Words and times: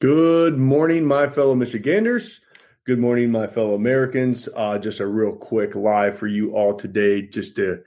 Good 0.00 0.56
morning, 0.56 1.04
my 1.04 1.28
fellow 1.28 1.56
Michiganders. 1.56 2.40
Good 2.84 3.00
morning, 3.00 3.32
my 3.32 3.48
fellow 3.48 3.74
Americans. 3.74 4.48
Uh, 4.54 4.78
just 4.78 5.00
a 5.00 5.06
real 5.08 5.32
quick 5.32 5.74
live 5.74 6.16
for 6.16 6.28
you 6.28 6.54
all 6.54 6.72
today, 6.72 7.22
just 7.22 7.56
to 7.56 7.82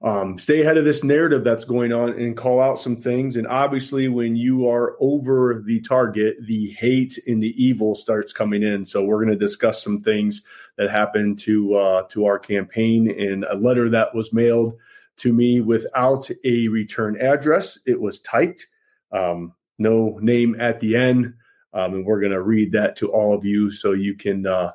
um, 0.00 0.38
stay 0.38 0.62
ahead 0.62 0.78
of 0.78 0.86
this 0.86 1.04
narrative 1.04 1.44
that's 1.44 1.66
going 1.66 1.92
on 1.92 2.18
and 2.18 2.38
call 2.38 2.58
out 2.58 2.80
some 2.80 2.96
things. 2.96 3.36
And 3.36 3.46
obviously, 3.46 4.08
when 4.08 4.34
you 4.34 4.66
are 4.66 4.96
over 4.98 5.62
the 5.66 5.82
target, 5.82 6.36
the 6.46 6.70
hate 6.70 7.18
and 7.26 7.42
the 7.42 7.54
evil 7.62 7.94
starts 7.94 8.32
coming 8.32 8.62
in. 8.62 8.86
So 8.86 9.04
we're 9.04 9.22
going 9.22 9.38
to 9.38 9.46
discuss 9.46 9.82
some 9.84 10.00
things 10.00 10.40
that 10.78 10.88
happened 10.88 11.38
to 11.40 11.74
uh, 11.74 12.02
to 12.12 12.24
our 12.24 12.38
campaign 12.38 13.10
in 13.10 13.44
a 13.50 13.56
letter 13.56 13.90
that 13.90 14.14
was 14.14 14.32
mailed 14.32 14.78
to 15.18 15.34
me 15.34 15.60
without 15.60 16.30
a 16.46 16.68
return 16.68 17.20
address. 17.20 17.78
It 17.84 18.00
was 18.00 18.20
typed, 18.20 18.66
um, 19.12 19.52
no 19.78 20.18
name 20.22 20.58
at 20.58 20.80
the 20.80 20.96
end. 20.96 21.34
Um, 21.74 21.94
and 21.94 22.06
we're 22.06 22.20
going 22.20 22.32
to 22.32 22.42
read 22.42 22.72
that 22.72 22.96
to 22.96 23.10
all 23.10 23.34
of 23.34 23.44
you 23.44 23.70
so 23.70 23.92
you 23.92 24.14
can 24.14 24.46
uh, 24.46 24.72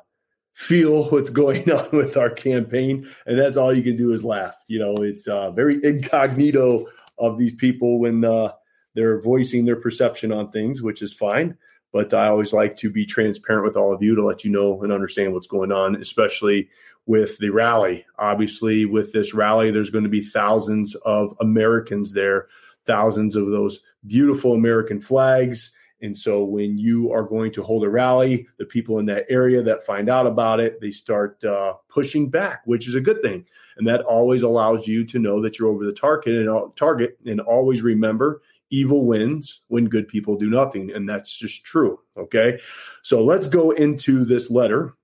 feel 0.54 1.04
what's 1.10 1.30
going 1.30 1.70
on 1.70 1.88
with 1.92 2.16
our 2.16 2.30
campaign. 2.30 3.08
And 3.26 3.38
that's 3.38 3.56
all 3.56 3.72
you 3.72 3.82
can 3.82 3.96
do 3.96 4.12
is 4.12 4.24
laugh. 4.24 4.54
You 4.66 4.80
know, 4.80 4.96
it's 4.96 5.26
uh, 5.26 5.50
very 5.50 5.82
incognito 5.82 6.86
of 7.18 7.38
these 7.38 7.54
people 7.54 7.98
when 7.98 8.24
uh, 8.24 8.52
they're 8.94 9.20
voicing 9.20 9.64
their 9.64 9.76
perception 9.76 10.32
on 10.32 10.50
things, 10.50 10.82
which 10.82 11.02
is 11.02 11.12
fine. 11.12 11.56
But 11.92 12.12
I 12.12 12.28
always 12.28 12.52
like 12.52 12.76
to 12.78 12.90
be 12.90 13.06
transparent 13.06 13.64
with 13.64 13.76
all 13.76 13.94
of 13.94 14.02
you 14.02 14.14
to 14.14 14.24
let 14.24 14.44
you 14.44 14.50
know 14.50 14.82
and 14.82 14.92
understand 14.92 15.32
what's 15.32 15.46
going 15.46 15.72
on, 15.72 15.96
especially 15.96 16.68
with 17.06 17.38
the 17.38 17.48
rally. 17.48 18.04
Obviously, 18.18 18.84
with 18.84 19.12
this 19.12 19.32
rally, 19.32 19.70
there's 19.70 19.88
going 19.88 20.04
to 20.04 20.10
be 20.10 20.20
thousands 20.20 20.94
of 20.96 21.34
Americans 21.40 22.12
there, 22.12 22.48
thousands 22.84 23.36
of 23.36 23.46
those 23.46 23.80
beautiful 24.06 24.52
American 24.52 25.00
flags 25.00 25.70
and 26.00 26.16
so 26.16 26.44
when 26.44 26.78
you 26.78 27.12
are 27.12 27.24
going 27.24 27.50
to 27.52 27.62
hold 27.62 27.84
a 27.84 27.88
rally, 27.88 28.46
the 28.58 28.64
people 28.64 28.98
in 28.98 29.06
that 29.06 29.26
area 29.28 29.62
that 29.62 29.84
find 29.84 30.08
out 30.08 30.26
about 30.26 30.60
it, 30.60 30.80
they 30.80 30.92
start 30.92 31.42
uh, 31.44 31.74
pushing 31.88 32.30
back, 32.30 32.62
which 32.66 32.86
is 32.86 32.94
a 32.94 33.00
good 33.00 33.20
thing. 33.22 33.44
And 33.76 33.86
that 33.88 34.02
always 34.02 34.42
allows 34.42 34.86
you 34.86 35.04
to 35.06 35.18
know 35.18 35.42
that 35.42 35.58
you're 35.58 35.68
over 35.68 35.84
the 35.84 35.92
target 35.92 36.34
and 36.36 36.76
target 36.76 37.18
and 37.26 37.40
always 37.40 37.82
remember 37.82 38.42
evil 38.70 39.06
wins 39.06 39.62
when 39.68 39.86
good 39.86 40.06
people 40.08 40.36
do 40.36 40.50
nothing. 40.50 40.92
And 40.92 41.08
that's 41.08 41.34
just 41.34 41.64
true. 41.64 41.98
Okay. 42.16 42.60
So 43.02 43.24
let's 43.24 43.46
go 43.46 43.70
into 43.72 44.24
this 44.24 44.50
letter 44.50 44.94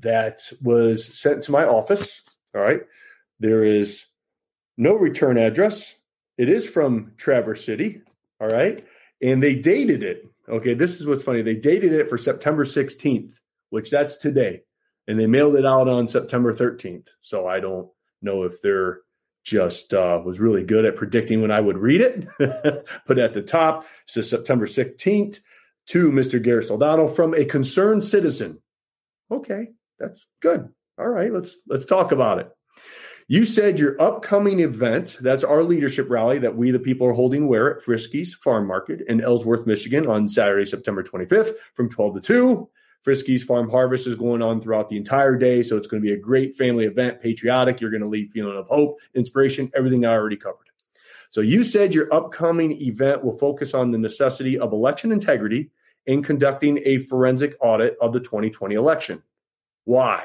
that 0.00 0.40
was 0.62 1.06
sent 1.18 1.42
to 1.44 1.52
my 1.52 1.64
office. 1.64 2.22
All 2.54 2.60
right. 2.60 2.82
There 3.40 3.64
is 3.64 4.06
no 4.76 4.94
return 4.94 5.38
address. 5.38 5.94
It 6.38 6.48
is 6.48 6.66
from 6.66 7.12
Traverse 7.16 7.64
City. 7.64 8.02
All 8.40 8.48
right 8.48 8.84
and 9.24 9.42
they 9.42 9.54
dated 9.54 10.02
it. 10.02 10.28
Okay, 10.48 10.74
this 10.74 11.00
is 11.00 11.06
what's 11.06 11.22
funny. 11.22 11.40
They 11.40 11.54
dated 11.54 11.92
it 11.92 12.08
for 12.08 12.18
September 12.18 12.64
16th, 12.64 13.32
which 13.70 13.90
that's 13.90 14.16
today, 14.16 14.60
and 15.08 15.18
they 15.18 15.26
mailed 15.26 15.56
it 15.56 15.64
out 15.64 15.88
on 15.88 16.06
September 16.06 16.52
13th. 16.52 17.08
So 17.22 17.46
I 17.46 17.58
don't 17.60 17.88
know 18.20 18.42
if 18.42 18.60
they're 18.60 19.00
just 19.42 19.94
uh, 19.94 20.20
was 20.24 20.40
really 20.40 20.62
good 20.62 20.84
at 20.84 20.96
predicting 20.96 21.40
when 21.40 21.50
I 21.50 21.60
would 21.60 21.78
read 21.78 22.02
it. 22.02 22.28
but 23.06 23.18
at 23.18 23.32
the 23.32 23.42
top, 23.42 23.84
it 23.84 24.10
says 24.10 24.28
September 24.28 24.66
16th 24.66 25.40
to 25.88 26.10
Mr. 26.10 26.42
Garrett 26.42 26.68
Soldano 26.68 27.14
from 27.14 27.34
a 27.34 27.46
concerned 27.46 28.04
citizen. 28.04 28.60
Okay, 29.30 29.68
that's 29.98 30.26
good. 30.40 30.68
All 30.98 31.08
right, 31.08 31.32
let's 31.32 31.58
let's 31.66 31.86
talk 31.86 32.12
about 32.12 32.40
it. 32.40 32.50
You 33.26 33.44
said 33.44 33.78
your 33.78 34.00
upcoming 34.02 34.60
event, 34.60 35.16
that's 35.18 35.44
our 35.44 35.62
leadership 35.62 36.10
rally 36.10 36.38
that 36.40 36.54
we, 36.54 36.70
the 36.70 36.78
people, 36.78 37.06
are 37.06 37.14
holding 37.14 37.48
where 37.48 37.76
at 37.76 37.82
Friske's 37.82 38.34
Farm 38.34 38.66
Market 38.66 39.00
in 39.08 39.22
Ellsworth, 39.22 39.66
Michigan 39.66 40.06
on 40.06 40.28
Saturday, 40.28 40.66
September 40.66 41.02
25th 41.02 41.54
from 41.72 41.88
12 41.88 42.16
to 42.16 42.20
2. 42.20 42.68
Friske's 43.02 43.42
Farm 43.42 43.70
Harvest 43.70 44.06
is 44.06 44.14
going 44.14 44.42
on 44.42 44.60
throughout 44.60 44.90
the 44.90 44.98
entire 44.98 45.36
day. 45.36 45.62
So 45.62 45.78
it's 45.78 45.86
going 45.86 46.02
to 46.02 46.06
be 46.06 46.12
a 46.12 46.18
great 46.18 46.54
family 46.54 46.84
event, 46.84 47.22
patriotic. 47.22 47.80
You're 47.80 47.90
going 47.90 48.02
to 48.02 48.08
leave 48.08 48.30
feeling 48.30 48.58
of 48.58 48.66
hope, 48.66 48.98
inspiration, 49.14 49.70
everything 49.74 50.04
I 50.04 50.12
already 50.12 50.36
covered. 50.36 50.68
So 51.30 51.40
you 51.40 51.64
said 51.64 51.94
your 51.94 52.12
upcoming 52.12 52.72
event 52.82 53.24
will 53.24 53.38
focus 53.38 53.72
on 53.72 53.90
the 53.90 53.98
necessity 53.98 54.58
of 54.58 54.72
election 54.72 55.12
integrity 55.12 55.70
in 56.06 56.22
conducting 56.22 56.78
a 56.84 56.98
forensic 56.98 57.56
audit 57.60 57.96
of 58.02 58.12
the 58.12 58.20
2020 58.20 58.74
election. 58.74 59.22
Why? 59.84 60.24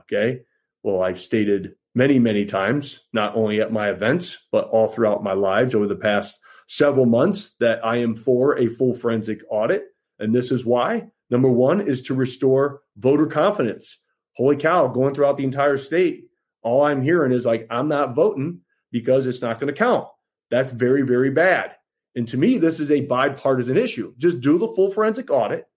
Okay. 0.00 0.42
Well, 0.82 1.02
I've 1.02 1.18
stated 1.18 1.74
many, 1.94 2.18
many 2.18 2.44
times, 2.44 3.00
not 3.12 3.36
only 3.36 3.60
at 3.60 3.72
my 3.72 3.90
events, 3.90 4.38
but 4.52 4.68
all 4.68 4.88
throughout 4.88 5.22
my 5.22 5.32
lives 5.32 5.74
over 5.74 5.86
the 5.86 5.96
past 5.96 6.38
several 6.66 7.06
months, 7.06 7.54
that 7.60 7.84
I 7.84 7.96
am 7.96 8.16
for 8.16 8.58
a 8.58 8.68
full 8.68 8.94
forensic 8.94 9.40
audit. 9.50 9.84
And 10.18 10.34
this 10.34 10.50
is 10.52 10.64
why. 10.64 11.08
Number 11.30 11.48
one 11.50 11.86
is 11.86 12.02
to 12.02 12.14
restore 12.14 12.82
voter 12.96 13.26
confidence. 13.26 13.98
Holy 14.36 14.56
cow, 14.56 14.86
going 14.88 15.14
throughout 15.14 15.36
the 15.36 15.44
entire 15.44 15.78
state, 15.78 16.24
all 16.62 16.84
I'm 16.84 17.02
hearing 17.02 17.32
is 17.32 17.46
like, 17.46 17.66
I'm 17.70 17.88
not 17.88 18.14
voting 18.14 18.60
because 18.90 19.26
it's 19.26 19.42
not 19.42 19.60
going 19.60 19.72
to 19.72 19.78
count. 19.78 20.06
That's 20.50 20.70
very, 20.70 21.02
very 21.02 21.30
bad. 21.30 21.74
And 22.14 22.26
to 22.28 22.36
me, 22.36 22.58
this 22.58 22.80
is 22.80 22.90
a 22.90 23.02
bipartisan 23.02 23.76
issue. 23.76 24.14
Just 24.18 24.40
do 24.40 24.58
the 24.58 24.68
full 24.68 24.90
forensic 24.90 25.30
audit 25.30 25.67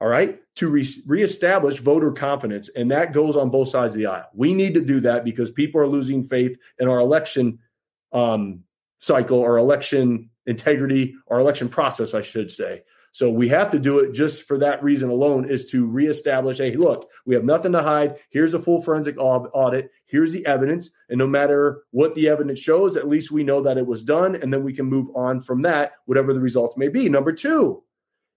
all 0.00 0.08
right, 0.08 0.40
to 0.56 0.68
re- 0.68 1.02
reestablish 1.06 1.78
voter 1.78 2.12
confidence. 2.12 2.68
And 2.74 2.90
that 2.90 3.12
goes 3.12 3.36
on 3.36 3.50
both 3.50 3.68
sides 3.68 3.94
of 3.94 3.98
the 3.98 4.06
aisle. 4.06 4.28
We 4.34 4.52
need 4.52 4.74
to 4.74 4.80
do 4.80 5.00
that 5.00 5.24
because 5.24 5.50
people 5.50 5.80
are 5.80 5.86
losing 5.86 6.24
faith 6.24 6.58
in 6.78 6.88
our 6.88 6.98
election 6.98 7.58
um, 8.12 8.64
cycle, 8.98 9.40
our 9.42 9.56
election 9.56 10.30
integrity, 10.46 11.14
our 11.28 11.40
election 11.40 11.68
process, 11.68 12.14
I 12.14 12.22
should 12.22 12.50
say. 12.50 12.82
So 13.16 13.30
we 13.30 13.48
have 13.48 13.70
to 13.70 13.78
do 13.78 14.00
it 14.00 14.12
just 14.12 14.42
for 14.42 14.58
that 14.58 14.82
reason 14.82 15.08
alone 15.08 15.48
is 15.48 15.64
to 15.70 15.86
reestablish 15.86 16.58
hey, 16.58 16.76
look, 16.76 17.08
we 17.24 17.34
have 17.34 17.44
nothing 17.44 17.72
to 17.72 17.82
hide. 17.82 18.16
Here's 18.28 18.52
a 18.52 18.60
full 18.60 18.82
forensic 18.82 19.16
audit. 19.18 19.90
Here's 20.04 20.32
the 20.32 20.44
evidence. 20.44 20.90
And 21.08 21.18
no 21.18 21.26
matter 21.26 21.84
what 21.92 22.14
the 22.14 22.28
evidence 22.28 22.60
shows, 22.60 22.94
at 22.94 23.08
least 23.08 23.30
we 23.30 23.42
know 23.42 23.62
that 23.62 23.78
it 23.78 23.86
was 23.86 24.04
done. 24.04 24.36
And 24.36 24.52
then 24.52 24.62
we 24.62 24.74
can 24.74 24.84
move 24.84 25.08
on 25.16 25.40
from 25.40 25.62
that, 25.62 25.92
whatever 26.04 26.34
the 26.34 26.40
results 26.40 26.76
may 26.76 26.88
be. 26.88 27.08
Number 27.08 27.32
two, 27.32 27.82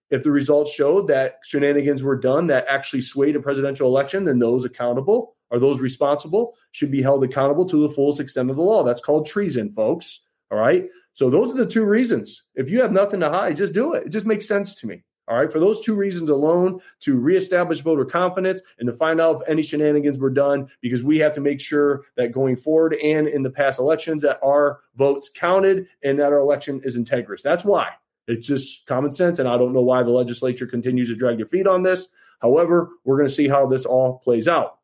if 0.09 0.24
the 0.24 0.31
results 0.31 0.72
showed 0.72 1.08
that 1.08 1.40
shenanigans 1.44 2.03
were 2.03 2.18
done 2.18 2.47
that 2.47 2.66
actually 2.68 3.02
swayed 3.02 3.36
a 3.36 3.40
presidential 3.40 3.88
election, 3.88 4.25
then 4.25 4.40
those 4.40 4.66
accountable 4.66 5.36
or 5.52 5.59
those 5.59 5.80
responsible 5.80 6.56
should 6.72 6.92
be 6.92 7.02
held 7.02 7.24
accountable 7.24 7.66
to 7.66 7.81
the 7.81 7.94
fullest 7.94 8.19
extent 8.19 8.50
of 8.50 8.56
the 8.56 8.62
law. 8.62 8.84
That's 8.84 9.02
called 9.02 9.28
treason, 9.28 9.72
folks. 9.72 10.22
All 10.52 10.58
right. 10.58 10.88
So 11.14 11.30
those 11.30 11.52
are 11.52 11.58
the 11.58 11.66
two 11.66 11.86
reasons. 11.86 12.44
If 12.56 12.69
you 12.69 12.81
have 12.81 12.92
nothing 12.92 13.19
to 13.19 13.30
hide, 13.30 13.58
just 13.58 13.74
do 13.74 13.94
it. 13.94 14.08
It 14.08 14.09
just 14.09 14.25
makes 14.25 14.48
sense 14.48 14.75
to 14.75 14.88
me. 14.88 15.03
All 15.28 15.38
right. 15.38 15.52
For 15.52 15.59
those 15.59 15.81
two 15.81 15.94
reasons 15.94 16.30
alone, 16.30 16.80
to 17.02 17.18
reestablish 17.18 17.81
voter 17.81 18.06
confidence 18.06 18.62
and 18.80 18.88
to 18.88 18.94
find 18.94 19.22
out 19.22 19.42
if 19.42 19.50
any 19.50 19.62
shenanigans 19.62 20.18
were 20.18 20.31
done, 20.31 20.68
because 20.81 21.03
we 21.03 21.19
have 21.19 21.36
to 21.36 21.42
make 21.42 21.59
sure 21.59 22.03
that 22.18 22.31
going 22.31 22.56
forward 22.56 22.96
and 22.96 23.28
in 23.28 23.44
the 23.44 23.50
past 23.50 23.80
elections 23.80 24.24
that 24.24 24.40
our 24.44 24.80
votes 24.96 25.30
counted 25.34 25.88
and 26.03 26.18
that 26.19 26.31
our 26.31 26.40
election 26.40 26.81
is 26.84 26.98
integrous. 26.98 27.44
That's 27.44 27.64
why. 27.64 27.90
It's 28.30 28.46
just 28.48 28.86
common 28.86 29.12
sense. 29.12 29.40
And 29.40 29.50
I 29.50 29.58
don't 29.58 29.74
know 29.74 29.82
why 29.82 30.04
the 30.04 30.12
legislature 30.12 30.68
continues 30.68 31.10
to 31.10 31.16
drag 31.16 31.38
their 31.38 31.46
feet 31.46 31.68
on 31.68 31.84
this. 31.84 32.08
However, 32.40 32.92
we're 33.04 33.18
going 33.18 33.28
to 33.28 33.34
see 33.34 33.48
how 33.48 33.66
this 33.66 33.86
all 33.86 34.20
plays 34.20 34.48
out. 34.48 34.78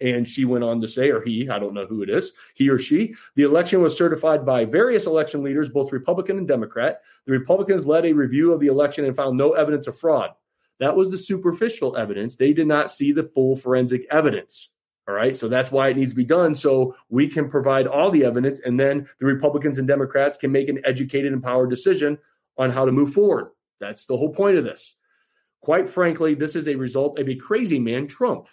And 0.00 0.28
she 0.28 0.44
went 0.44 0.64
on 0.64 0.80
to 0.80 0.88
say, 0.88 1.10
or 1.10 1.22
he, 1.22 1.48
I 1.48 1.58
don't 1.60 1.72
know 1.72 1.86
who 1.86 2.02
it 2.02 2.10
is, 2.10 2.32
he 2.54 2.68
or 2.68 2.78
she, 2.78 3.14
the 3.36 3.44
election 3.44 3.80
was 3.80 3.96
certified 3.96 4.44
by 4.44 4.64
various 4.64 5.06
election 5.06 5.44
leaders, 5.44 5.68
both 5.68 5.92
Republican 5.92 6.36
and 6.36 6.48
Democrat. 6.48 7.00
The 7.26 7.32
Republicans 7.32 7.86
led 7.86 8.04
a 8.04 8.12
review 8.12 8.52
of 8.52 8.60
the 8.60 8.66
election 8.66 9.04
and 9.04 9.14
found 9.14 9.38
no 9.38 9.52
evidence 9.52 9.86
of 9.86 9.98
fraud. 9.98 10.30
That 10.80 10.96
was 10.96 11.10
the 11.10 11.16
superficial 11.16 11.96
evidence. 11.96 12.34
They 12.34 12.52
did 12.52 12.66
not 12.66 12.90
see 12.90 13.12
the 13.12 13.22
full 13.22 13.54
forensic 13.54 14.04
evidence. 14.10 14.70
All 15.06 15.14
right. 15.14 15.36
So 15.36 15.48
that's 15.48 15.70
why 15.70 15.88
it 15.88 15.96
needs 15.96 16.10
to 16.10 16.16
be 16.16 16.24
done. 16.24 16.54
So 16.54 16.96
we 17.08 17.28
can 17.28 17.48
provide 17.48 17.86
all 17.86 18.10
the 18.10 18.24
evidence, 18.24 18.60
and 18.64 18.80
then 18.80 19.08
the 19.20 19.26
Republicans 19.26 19.78
and 19.78 19.86
Democrats 19.86 20.36
can 20.36 20.50
make 20.50 20.68
an 20.68 20.80
educated, 20.84 21.32
empowered 21.32 21.70
decision 21.70 22.18
on 22.56 22.70
how 22.70 22.84
to 22.84 22.92
move 22.92 23.12
forward. 23.12 23.50
That's 23.80 24.06
the 24.06 24.16
whole 24.16 24.32
point 24.32 24.56
of 24.56 24.64
this. 24.64 24.94
Quite 25.60 25.88
frankly, 25.88 26.34
this 26.34 26.56
is 26.56 26.68
a 26.68 26.74
result 26.74 27.18
of 27.18 27.28
a 27.28 27.34
crazy 27.34 27.78
man, 27.78 28.06
Trump. 28.06 28.48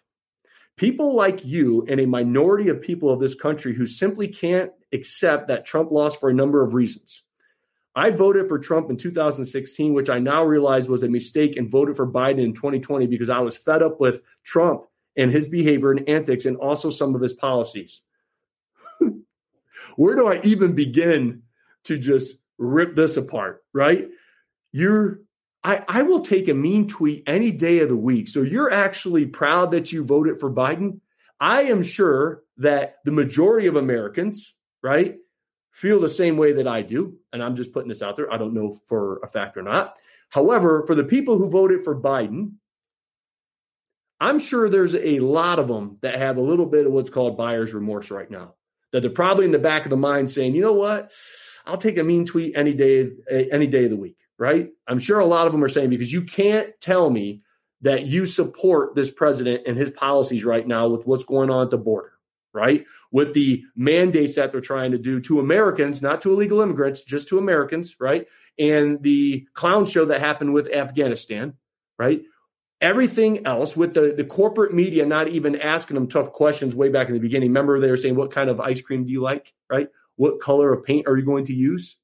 People 0.77 1.15
like 1.15 1.45
you 1.45 1.85
and 1.87 1.99
a 1.99 2.07
minority 2.07 2.69
of 2.69 2.81
people 2.81 3.11
of 3.11 3.19
this 3.19 3.35
country 3.35 3.75
who 3.75 3.85
simply 3.85 4.27
can't 4.27 4.71
accept 4.93 5.47
that 5.47 5.65
Trump 5.65 5.91
lost 5.91 6.19
for 6.19 6.29
a 6.29 6.33
number 6.33 6.63
of 6.63 6.73
reasons. 6.73 7.23
I 7.93 8.09
voted 8.09 8.47
for 8.47 8.57
Trump 8.57 8.89
in 8.89 8.97
2016, 8.97 9.93
which 9.93 10.09
I 10.09 10.19
now 10.19 10.43
realize 10.43 10.87
was 10.87 11.03
a 11.03 11.09
mistake, 11.09 11.57
and 11.57 11.69
voted 11.69 11.97
for 11.97 12.07
Biden 12.07 12.43
in 12.43 12.53
2020 12.53 13.07
because 13.07 13.29
I 13.29 13.39
was 13.39 13.57
fed 13.57 13.83
up 13.83 13.99
with 13.99 14.21
Trump 14.43 14.85
and 15.17 15.29
his 15.29 15.49
behavior 15.49 15.91
and 15.91 16.07
antics 16.07 16.45
and 16.45 16.55
also 16.55 16.89
some 16.89 17.13
of 17.15 17.21
his 17.21 17.33
policies. 17.33 18.01
Where 19.97 20.15
do 20.15 20.27
I 20.27 20.39
even 20.43 20.73
begin 20.73 21.43
to 21.83 21.97
just 21.97 22.37
rip 22.61 22.95
this 22.95 23.17
apart, 23.17 23.63
right? 23.73 24.07
You're 24.71 25.19
I, 25.63 25.83
I 25.87 26.01
will 26.01 26.21
take 26.21 26.47
a 26.47 26.53
mean 26.53 26.87
tweet 26.87 27.23
any 27.27 27.51
day 27.51 27.79
of 27.79 27.89
the 27.89 27.95
week. 27.95 28.27
So 28.27 28.41
you're 28.41 28.71
actually 28.71 29.27
proud 29.27 29.71
that 29.71 29.91
you 29.91 30.03
voted 30.03 30.39
for 30.39 30.51
Biden. 30.51 31.01
I 31.39 31.63
am 31.63 31.83
sure 31.83 32.43
that 32.57 32.95
the 33.05 33.11
majority 33.11 33.67
of 33.67 33.75
Americans, 33.75 34.55
right, 34.81 35.17
feel 35.71 35.99
the 35.99 36.09
same 36.09 36.37
way 36.37 36.53
that 36.53 36.67
I 36.67 36.81
do. 36.81 37.15
And 37.31 37.43
I'm 37.43 37.55
just 37.55 37.73
putting 37.73 37.89
this 37.89 38.01
out 38.01 38.15
there. 38.15 38.31
I 38.31 38.37
don't 38.37 38.53
know 38.53 38.75
for 38.87 39.19
a 39.19 39.27
fact 39.27 39.55
or 39.57 39.61
not. 39.61 39.97
However, 40.29 40.83
for 40.87 40.95
the 40.95 41.03
people 41.03 41.37
who 41.37 41.49
voted 41.49 41.83
for 41.83 41.99
Biden, 41.99 42.53
I'm 44.19 44.39
sure 44.39 44.69
there's 44.69 44.95
a 44.95 45.19
lot 45.19 45.59
of 45.59 45.67
them 45.67 45.97
that 46.01 46.15
have 46.15 46.37
a 46.37 46.41
little 46.41 46.65
bit 46.65 46.85
of 46.85 46.91
what's 46.91 47.09
called 47.09 47.37
buyer's 47.37 47.73
remorse 47.73 48.11
right 48.11 48.29
now. 48.29 48.55
That 48.91 49.01
they're 49.01 49.09
probably 49.09 49.45
in 49.45 49.51
the 49.51 49.59
back 49.59 49.85
of 49.85 49.89
the 49.89 49.97
mind 49.97 50.29
saying, 50.29 50.53
you 50.53 50.61
know 50.61 50.73
what? 50.73 51.11
I'll 51.65 51.77
take 51.77 51.97
a 51.97 52.03
mean 52.03 52.25
tweet 52.25 52.55
any 52.55 52.73
day, 52.73 53.09
eh, 53.29 53.45
any 53.51 53.67
day 53.67 53.85
of 53.85 53.91
the 53.91 53.97
week, 53.97 54.17
right? 54.37 54.69
I'm 54.87 54.99
sure 54.99 55.19
a 55.19 55.25
lot 55.25 55.45
of 55.45 55.51
them 55.51 55.63
are 55.63 55.69
saying 55.69 55.89
because 55.89 56.11
you 56.11 56.23
can't 56.23 56.69
tell 56.79 57.09
me 57.09 57.41
that 57.81 58.05
you 58.05 58.25
support 58.25 58.95
this 58.95 59.11
president 59.11 59.63
and 59.65 59.77
his 59.77 59.91
policies 59.91 60.45
right 60.45 60.67
now 60.67 60.87
with 60.87 61.05
what's 61.05 61.23
going 61.23 61.49
on 61.49 61.63
at 61.63 61.71
the 61.71 61.77
border, 61.77 62.13
right? 62.53 62.85
With 63.11 63.33
the 63.33 63.63
mandates 63.75 64.35
that 64.35 64.51
they're 64.51 64.61
trying 64.61 64.91
to 64.91 64.97
do 64.97 65.19
to 65.21 65.39
Americans, 65.39 66.01
not 66.01 66.21
to 66.21 66.33
illegal 66.33 66.61
immigrants, 66.61 67.03
just 67.03 67.27
to 67.29 67.37
Americans, 67.37 67.95
right? 67.99 68.27
And 68.59 69.01
the 69.01 69.47
clown 69.53 69.85
show 69.85 70.05
that 70.05 70.19
happened 70.19 70.53
with 70.53 70.71
Afghanistan, 70.71 71.53
right? 71.97 72.21
everything 72.81 73.45
else 73.45 73.77
with 73.77 73.93
the, 73.93 74.13
the 74.17 74.23
corporate 74.23 74.73
media 74.73 75.05
not 75.05 75.27
even 75.27 75.55
asking 75.59 75.95
them 75.95 76.07
tough 76.07 76.33
questions 76.33 76.75
way 76.75 76.89
back 76.89 77.07
in 77.07 77.13
the 77.13 77.19
beginning. 77.19 77.49
Remember, 77.49 77.79
they 77.79 77.89
were 77.89 77.97
saying, 77.97 78.15
What 78.15 78.31
kind 78.31 78.49
of 78.49 78.59
ice 78.59 78.81
cream 78.81 79.05
do 79.05 79.11
you 79.11 79.21
like? 79.21 79.53
Right? 79.69 79.87
What 80.21 80.39
color 80.39 80.71
of 80.71 80.83
paint 80.83 81.07
are 81.07 81.17
you 81.17 81.25
going 81.25 81.45
to 81.45 81.55
use? 81.55 81.97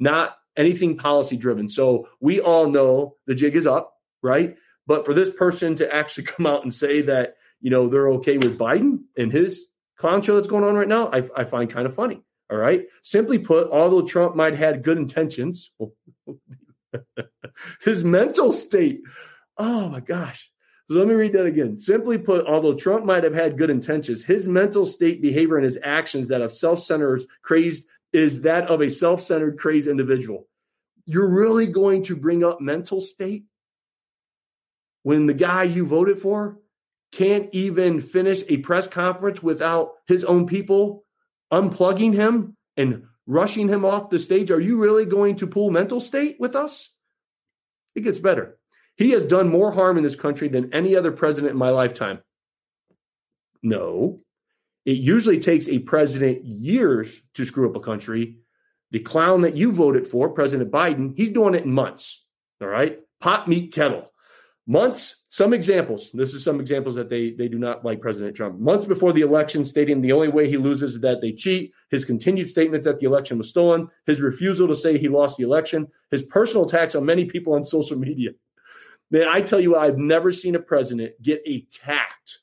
Not 0.00 0.36
anything 0.56 0.96
policy 0.96 1.36
driven. 1.36 1.68
So 1.68 2.08
we 2.18 2.40
all 2.40 2.68
know 2.68 3.14
the 3.28 3.34
jig 3.36 3.54
is 3.54 3.64
up, 3.64 3.94
right? 4.24 4.56
But 4.88 5.06
for 5.06 5.14
this 5.14 5.30
person 5.30 5.76
to 5.76 5.94
actually 5.94 6.24
come 6.32 6.46
out 6.46 6.64
and 6.64 6.74
say 6.74 7.02
that, 7.02 7.36
you 7.60 7.70
know, 7.70 7.88
they're 7.88 8.10
okay 8.14 8.38
with 8.38 8.58
Biden 8.58 9.02
and 9.16 9.30
his 9.30 9.66
clown 9.96 10.20
show 10.20 10.34
that's 10.34 10.48
going 10.48 10.64
on 10.64 10.74
right 10.74 10.88
now, 10.88 11.10
I, 11.12 11.22
I 11.36 11.44
find 11.44 11.70
kind 11.70 11.86
of 11.86 11.94
funny. 11.94 12.24
All 12.50 12.58
right. 12.58 12.86
Simply 13.02 13.38
put, 13.38 13.70
although 13.70 14.04
Trump 14.04 14.34
might 14.34 14.56
have 14.56 14.74
had 14.74 14.82
good 14.82 14.98
intentions, 14.98 15.70
his 17.84 18.02
mental 18.02 18.52
state 18.52 19.02
Oh 19.62 19.90
my 19.90 20.00
gosh. 20.00 20.49
So 20.90 20.98
let 20.98 21.06
me 21.06 21.14
read 21.14 21.34
that 21.34 21.46
again. 21.46 21.76
Simply 21.76 22.18
put, 22.18 22.46
although 22.46 22.74
Trump 22.74 23.04
might 23.04 23.22
have 23.22 23.32
had 23.32 23.56
good 23.56 23.70
intentions, 23.70 24.24
his 24.24 24.48
mental 24.48 24.84
state, 24.84 25.22
behavior, 25.22 25.54
and 25.54 25.64
his 25.64 25.78
actions 25.84 26.26
that 26.28 26.42
of 26.42 26.52
self-centered, 26.52 27.22
crazed 27.42 27.86
is 28.12 28.40
that 28.40 28.66
of 28.66 28.80
a 28.80 28.90
self-centered, 28.90 29.56
crazed 29.56 29.86
individual. 29.86 30.48
You're 31.06 31.28
really 31.28 31.68
going 31.68 32.02
to 32.04 32.16
bring 32.16 32.42
up 32.42 32.60
mental 32.60 33.00
state 33.00 33.44
when 35.04 35.26
the 35.26 35.34
guy 35.34 35.62
you 35.62 35.86
voted 35.86 36.18
for 36.18 36.58
can't 37.12 37.48
even 37.52 38.00
finish 38.00 38.42
a 38.48 38.56
press 38.56 38.88
conference 38.88 39.40
without 39.40 39.92
his 40.08 40.24
own 40.24 40.48
people 40.48 41.04
unplugging 41.52 42.14
him 42.14 42.56
and 42.76 43.04
rushing 43.26 43.68
him 43.68 43.84
off 43.84 44.10
the 44.10 44.18
stage? 44.18 44.50
Are 44.50 44.60
you 44.60 44.76
really 44.76 45.04
going 45.04 45.36
to 45.36 45.46
pull 45.46 45.70
mental 45.70 46.00
state 46.00 46.36
with 46.40 46.56
us? 46.56 46.88
It 47.94 48.00
gets 48.00 48.18
better. 48.18 48.59
He 49.00 49.12
has 49.12 49.24
done 49.24 49.48
more 49.48 49.72
harm 49.72 49.96
in 49.96 50.04
this 50.04 50.14
country 50.14 50.48
than 50.48 50.74
any 50.74 50.94
other 50.94 51.10
president 51.10 51.52
in 51.52 51.56
my 51.56 51.70
lifetime. 51.70 52.20
No. 53.62 54.20
It 54.84 54.98
usually 54.98 55.40
takes 55.40 55.68
a 55.68 55.78
president 55.78 56.44
years 56.44 57.22
to 57.32 57.46
screw 57.46 57.70
up 57.70 57.76
a 57.76 57.80
country. 57.80 58.36
The 58.90 58.98
clown 58.98 59.40
that 59.40 59.56
you 59.56 59.72
voted 59.72 60.06
for, 60.06 60.28
President 60.28 60.70
Biden, 60.70 61.16
he's 61.16 61.30
doing 61.30 61.54
it 61.54 61.64
in 61.64 61.72
months. 61.72 62.26
All 62.60 62.68
right. 62.68 62.98
Pot 63.22 63.48
meat 63.48 63.72
kettle. 63.72 64.12
Months, 64.66 65.22
some 65.30 65.54
examples. 65.54 66.10
This 66.12 66.34
is 66.34 66.44
some 66.44 66.60
examples 66.60 66.94
that 66.96 67.08
they, 67.08 67.30
they 67.30 67.48
do 67.48 67.58
not 67.58 67.82
like 67.82 68.02
President 68.02 68.36
Trump. 68.36 68.60
Months 68.60 68.84
before 68.84 69.14
the 69.14 69.22
election, 69.22 69.64
stating 69.64 70.02
the 70.02 70.12
only 70.12 70.28
way 70.28 70.46
he 70.46 70.58
loses 70.58 70.96
is 70.96 71.00
that 71.00 71.22
they 71.22 71.32
cheat, 71.32 71.72
his 71.88 72.04
continued 72.04 72.50
statements 72.50 72.84
that 72.84 72.98
the 72.98 73.06
election 73.06 73.38
was 73.38 73.48
stolen, 73.48 73.88
his 74.04 74.20
refusal 74.20 74.68
to 74.68 74.74
say 74.74 74.98
he 74.98 75.08
lost 75.08 75.38
the 75.38 75.44
election, 75.44 75.88
his 76.10 76.22
personal 76.24 76.66
attacks 76.66 76.94
on 76.94 77.06
many 77.06 77.24
people 77.24 77.54
on 77.54 77.64
social 77.64 77.96
media. 77.98 78.32
Man, 79.10 79.26
I 79.28 79.40
tell 79.40 79.60
you 79.60 79.72
what, 79.72 79.80
I've 79.80 79.98
never 79.98 80.30
seen 80.30 80.54
a 80.54 80.60
president 80.60 81.20
get 81.20 81.42
attacked, 81.46 82.40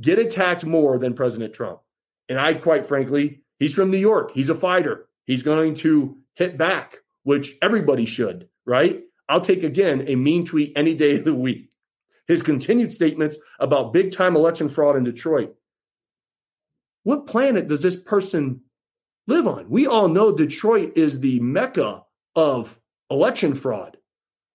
get 0.00 0.18
attacked 0.18 0.64
more 0.64 0.98
than 0.98 1.14
President 1.14 1.54
Trump. 1.54 1.80
And 2.28 2.38
I, 2.38 2.54
quite 2.54 2.86
frankly, 2.86 3.42
he's 3.58 3.74
from 3.74 3.90
New 3.90 3.98
York. 3.98 4.32
He's 4.32 4.50
a 4.50 4.54
fighter. 4.54 5.08
He's 5.24 5.42
going 5.42 5.74
to 5.76 6.18
hit 6.34 6.58
back, 6.58 6.98
which 7.22 7.56
everybody 7.62 8.04
should, 8.04 8.48
right? 8.66 9.02
I'll 9.28 9.40
take 9.40 9.62
again 9.62 10.04
a 10.06 10.16
mean 10.16 10.44
tweet 10.44 10.72
any 10.76 10.94
day 10.94 11.16
of 11.16 11.24
the 11.24 11.34
week. 11.34 11.70
His 12.26 12.42
continued 12.42 12.92
statements 12.92 13.36
about 13.58 13.92
big 13.92 14.12
time 14.12 14.36
election 14.36 14.68
fraud 14.68 14.96
in 14.96 15.04
Detroit. 15.04 15.54
What 17.04 17.26
planet 17.26 17.68
does 17.68 17.82
this 17.82 17.96
person 17.96 18.62
live 19.26 19.46
on? 19.46 19.68
We 19.68 19.86
all 19.86 20.08
know 20.08 20.32
Detroit 20.32 20.92
is 20.96 21.20
the 21.20 21.40
mecca 21.40 22.02
of 22.34 22.78
election 23.10 23.54
fraud. 23.54 23.98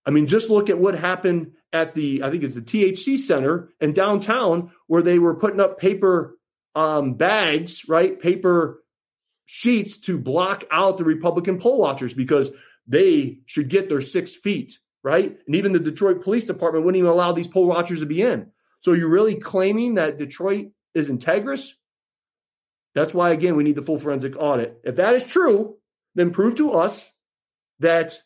I 0.10 0.12
mean, 0.12 0.26
just 0.26 0.50
look 0.50 0.72
at 0.72 0.80
what 0.80 0.96
happened 0.96 1.52
at 1.72 1.94
the, 1.94 2.24
I 2.24 2.32
think 2.32 2.44
it's 2.44 2.56
the 2.56 2.62
TCF 2.62 3.20
Center 3.20 3.70
in 3.80 3.94
downtown, 3.94 4.72
where 4.88 5.04
they 5.04 5.20
were 5.20 5.36
putting 5.36 5.60
up 5.60 5.80
paper 5.80 6.36
um, 6.74 7.14
bags, 7.14 7.88
right? 7.88 8.20
Paper 8.20 8.84
sheets 9.46 9.98
to 9.98 10.18
block 10.18 10.64
out 10.72 10.98
the 10.98 11.04
Republican 11.04 11.60
poll 11.60 11.78
watchers 11.78 12.16
because 12.16 12.50
they 12.88 13.38
should 13.46 13.70
get 13.70 13.88
their 13.88 14.02
six 14.02 14.34
feet, 14.34 14.80
right? 15.04 15.38
And 15.46 15.56
even 15.56 15.74
the 15.74 15.80
Detroit 15.80 16.24
Police 16.24 16.46
Department 16.46 16.86
wouldn't 16.86 16.98
even 16.98 17.12
allow 17.12 17.32
these 17.32 17.46
poll 17.46 17.68
watchers 17.68 18.00
to 18.00 18.08
be 18.08 18.24
in. 18.24 18.48
So 18.80 18.94
you're 18.94 19.10
really 19.10 19.36
claiming 19.36 19.94
that 19.94 20.18
Detroit 20.18 20.72
is 20.96 21.12
integrous? 21.12 21.70
That's 22.96 23.14
why, 23.14 23.30
again, 23.30 23.56
we 23.56 23.64
need 23.64 23.76
the 23.76 23.84
full 23.84 24.00
forensic 24.00 24.36
audit. 24.40 24.82
If 24.84 24.96
that 24.96 25.14
is 25.14 25.24
true, 25.24 25.76
then 26.16 26.32
prove 26.32 26.56
to 26.56 26.72
us 26.72 27.08
that 27.78 28.20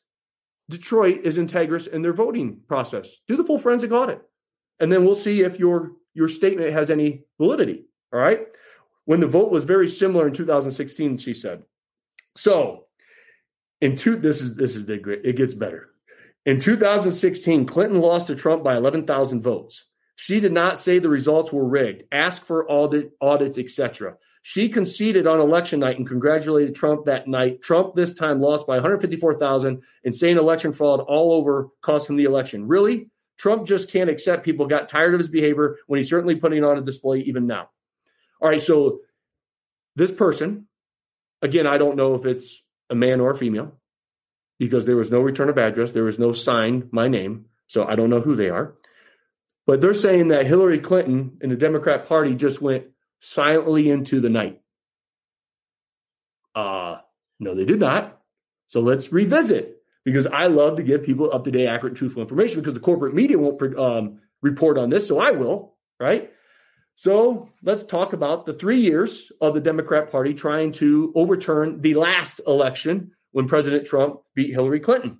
Detroit 0.69 1.21
is 1.23 1.37
integrous 1.37 1.87
in 1.87 2.01
their 2.01 2.13
voting 2.13 2.59
process. 2.67 3.09
Do 3.27 3.35
the 3.35 3.43
full 3.43 3.59
forensic 3.59 3.91
audit. 3.91 4.21
And 4.79 4.91
then 4.91 5.05
we'll 5.05 5.15
see 5.15 5.41
if 5.41 5.59
your 5.59 5.93
your 6.13 6.27
statement 6.27 6.71
has 6.71 6.89
any 6.89 7.25
validity. 7.39 7.85
All 8.13 8.19
right. 8.19 8.47
When 9.05 9.19
the 9.19 9.27
vote 9.27 9.51
was 9.51 9.65
very 9.65 9.87
similar 9.87 10.27
in 10.27 10.33
2016, 10.33 11.17
she 11.17 11.33
said. 11.33 11.63
So 12.35 12.85
in 13.81 13.95
two, 13.95 14.15
this 14.15 14.41
is 14.41 14.55
this 14.55 14.75
is 14.75 14.85
the 14.85 14.97
great, 14.97 15.25
it 15.25 15.35
gets 15.35 15.53
better. 15.53 15.89
In 16.45 16.59
2016, 16.59 17.65
Clinton 17.65 18.01
lost 18.01 18.27
to 18.27 18.35
Trump 18.35 18.63
by 18.63 18.75
11,000 18.75 19.41
votes. 19.41 19.85
She 20.15 20.39
did 20.39 20.51
not 20.51 20.77
say 20.77 20.99
the 20.99 21.09
results 21.09 21.51
were 21.51 21.67
rigged, 21.67 22.03
ask 22.11 22.45
for 22.45 22.69
audit, 22.69 23.11
audits, 23.21 23.57
etc. 23.57 24.15
She 24.45 24.67
conceded 24.67 25.25
on 25.25 25.39
election 25.39 25.79
night 25.79 25.97
and 25.97 26.05
congratulated 26.05 26.75
Trump 26.75 27.05
that 27.05 27.29
night. 27.29 27.61
Trump 27.61 27.95
this 27.95 28.13
time 28.13 28.41
lost 28.41 28.67
by 28.67 28.75
154,000, 28.75 29.81
insane 30.03 30.37
election 30.37 30.73
fraud 30.73 30.99
all 30.99 31.31
over 31.31 31.69
cost 31.81 32.09
him 32.09 32.17
the 32.17 32.25
election. 32.25 32.67
Really? 32.67 33.09
Trump 33.37 33.65
just 33.65 33.89
can't 33.89 34.09
accept 34.09 34.43
people 34.43 34.67
got 34.67 34.89
tired 34.89 35.13
of 35.13 35.19
his 35.21 35.29
behavior 35.29 35.77
when 35.87 35.97
he's 35.97 36.09
certainly 36.09 36.35
putting 36.35 36.61
on 36.61 36.77
a 36.77 36.81
display 36.81 37.19
even 37.19 37.47
now. 37.47 37.69
All 38.41 38.49
right, 38.49 38.59
so 38.59 38.99
this 39.95 40.11
person, 40.11 40.67
again, 41.41 41.65
I 41.65 41.77
don't 41.77 41.95
know 41.95 42.15
if 42.15 42.25
it's 42.25 42.61
a 42.89 42.95
man 42.95 43.21
or 43.21 43.31
a 43.31 43.37
female 43.37 43.79
because 44.59 44.85
there 44.85 44.97
was 44.97 45.09
no 45.09 45.19
return 45.21 45.47
of 45.47 45.57
address, 45.57 45.93
there 45.93 46.03
was 46.03 46.19
no 46.19 46.33
sign 46.33 46.89
my 46.91 47.07
name, 47.07 47.45
so 47.67 47.85
I 47.85 47.95
don't 47.95 48.09
know 48.09 48.21
who 48.21 48.35
they 48.35 48.49
are. 48.49 48.75
But 49.65 49.79
they're 49.79 49.93
saying 49.93 50.27
that 50.27 50.45
Hillary 50.45 50.79
Clinton 50.79 51.37
and 51.41 51.49
the 51.49 51.55
Democrat 51.55 52.09
Party 52.09 52.35
just 52.35 52.61
went 52.61 52.87
silently 53.23 53.89
into 53.89 54.19
the 54.19 54.29
night? 54.29 54.61
Uh, 56.53 56.97
no, 57.39 57.55
they 57.55 57.65
did 57.65 57.79
not. 57.79 58.19
So 58.67 58.81
let's 58.81 59.11
revisit 59.11 59.77
because 60.03 60.27
I 60.27 60.47
love 60.47 60.77
to 60.77 60.83
give 60.83 61.03
people 61.03 61.33
up 61.33 61.45
to 61.45 61.51
date, 61.51 61.67
accurate, 61.67 61.95
truthful 61.95 62.21
information 62.21 62.59
because 62.59 62.73
the 62.73 62.79
corporate 62.79 63.15
media 63.15 63.37
won't 63.37 63.77
um, 63.79 64.19
report 64.41 64.77
on 64.77 64.89
this. 64.89 65.07
So 65.07 65.19
I 65.19 65.31
will, 65.31 65.75
right? 65.99 66.31
So 66.95 67.49
let's 67.63 67.83
talk 67.83 68.13
about 68.13 68.45
the 68.45 68.53
three 68.53 68.81
years 68.81 69.31
of 69.41 69.53
the 69.53 69.61
Democrat 69.61 70.11
Party 70.11 70.33
trying 70.33 70.73
to 70.73 71.11
overturn 71.15 71.81
the 71.81 71.95
last 71.95 72.41
election 72.45 73.11
when 73.31 73.47
President 73.47 73.87
Trump 73.87 74.19
beat 74.35 74.51
Hillary 74.51 74.79
Clinton. 74.79 75.19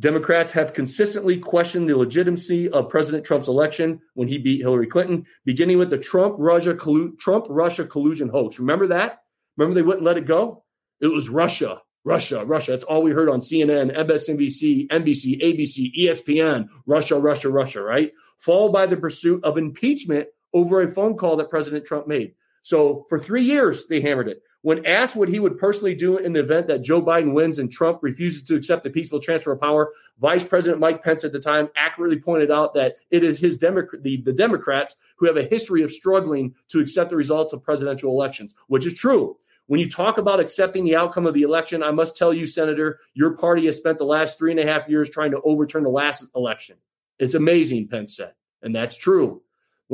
Democrats 0.00 0.50
have 0.52 0.72
consistently 0.72 1.38
questioned 1.38 1.88
the 1.88 1.96
legitimacy 1.96 2.68
of 2.70 2.88
President 2.88 3.24
Trump's 3.24 3.46
election 3.46 4.00
when 4.14 4.26
he 4.26 4.38
beat 4.38 4.60
Hillary 4.60 4.88
Clinton, 4.88 5.24
beginning 5.44 5.78
with 5.78 5.90
the 5.90 5.98
Trump 5.98 6.34
Russia 6.38 6.74
Trump 6.74 7.46
Russia 7.48 7.86
collusion 7.86 8.28
hoax. 8.28 8.58
Remember 8.58 8.88
that? 8.88 9.22
Remember 9.56 9.74
they 9.74 9.86
wouldn't 9.86 10.04
let 10.04 10.16
it 10.16 10.26
go? 10.26 10.64
It 11.00 11.06
was 11.06 11.28
Russia, 11.28 11.80
Russia, 12.04 12.44
Russia. 12.44 12.72
That's 12.72 12.84
all 12.84 13.02
we 13.02 13.12
heard 13.12 13.28
on 13.28 13.40
CNN, 13.40 13.96
MSNBC, 13.96 14.88
NBC, 14.88 15.40
ABC, 15.40 15.94
ESPN. 15.96 16.66
Russia, 16.86 17.16
Russia, 17.18 17.48
Russia. 17.48 17.82
Right? 17.82 18.12
Followed 18.38 18.72
by 18.72 18.86
the 18.86 18.96
pursuit 18.96 19.44
of 19.44 19.58
impeachment 19.58 20.26
over 20.52 20.82
a 20.82 20.88
phone 20.88 21.16
call 21.16 21.36
that 21.36 21.50
President 21.50 21.84
Trump 21.84 22.08
made. 22.08 22.34
So 22.64 23.04
for 23.10 23.18
three 23.18 23.42
years 23.42 23.86
they 23.86 24.00
hammered 24.00 24.26
it. 24.26 24.42
When 24.62 24.86
asked 24.86 25.14
what 25.14 25.28
he 25.28 25.38
would 25.38 25.58
personally 25.58 25.94
do 25.94 26.16
in 26.16 26.32
the 26.32 26.40
event 26.40 26.66
that 26.68 26.80
Joe 26.80 27.02
Biden 27.02 27.34
wins 27.34 27.58
and 27.58 27.70
Trump 27.70 27.98
refuses 28.00 28.42
to 28.44 28.56
accept 28.56 28.84
the 28.84 28.90
peaceful 28.90 29.20
transfer 29.20 29.52
of 29.52 29.60
power, 29.60 29.92
Vice 30.18 30.42
President 30.42 30.80
Mike 30.80 31.04
Pence 31.04 31.24
at 31.24 31.32
the 31.32 31.38
time 31.38 31.68
accurately 31.76 32.18
pointed 32.18 32.50
out 32.50 32.72
that 32.72 32.96
it 33.10 33.22
is 33.22 33.38
his 33.38 33.58
Demo- 33.58 33.86
the, 34.00 34.22
the 34.22 34.32
Democrats 34.32 34.96
who 35.16 35.26
have 35.26 35.36
a 35.36 35.44
history 35.44 35.82
of 35.82 35.92
struggling 35.92 36.54
to 36.68 36.80
accept 36.80 37.10
the 37.10 37.16
results 37.16 37.52
of 37.52 37.62
presidential 37.62 38.10
elections, 38.10 38.54
which 38.68 38.86
is 38.86 38.94
true. 38.94 39.36
When 39.66 39.78
you 39.78 39.90
talk 39.90 40.16
about 40.16 40.40
accepting 40.40 40.86
the 40.86 40.96
outcome 40.96 41.26
of 41.26 41.34
the 41.34 41.42
election, 41.42 41.82
I 41.82 41.90
must 41.90 42.16
tell 42.16 42.32
you, 42.32 42.46
Senator, 42.46 43.00
your 43.12 43.36
party 43.36 43.66
has 43.66 43.76
spent 43.76 43.98
the 43.98 44.04
last 44.04 44.38
three 44.38 44.52
and 44.52 44.60
a 44.60 44.66
half 44.66 44.88
years 44.88 45.10
trying 45.10 45.32
to 45.32 45.40
overturn 45.42 45.82
the 45.82 45.90
last 45.90 46.24
election. 46.34 46.76
It's 47.18 47.34
amazing, 47.34 47.88
Pence 47.88 48.16
said. 48.16 48.32
And 48.62 48.74
that's 48.74 48.96
true. 48.96 49.42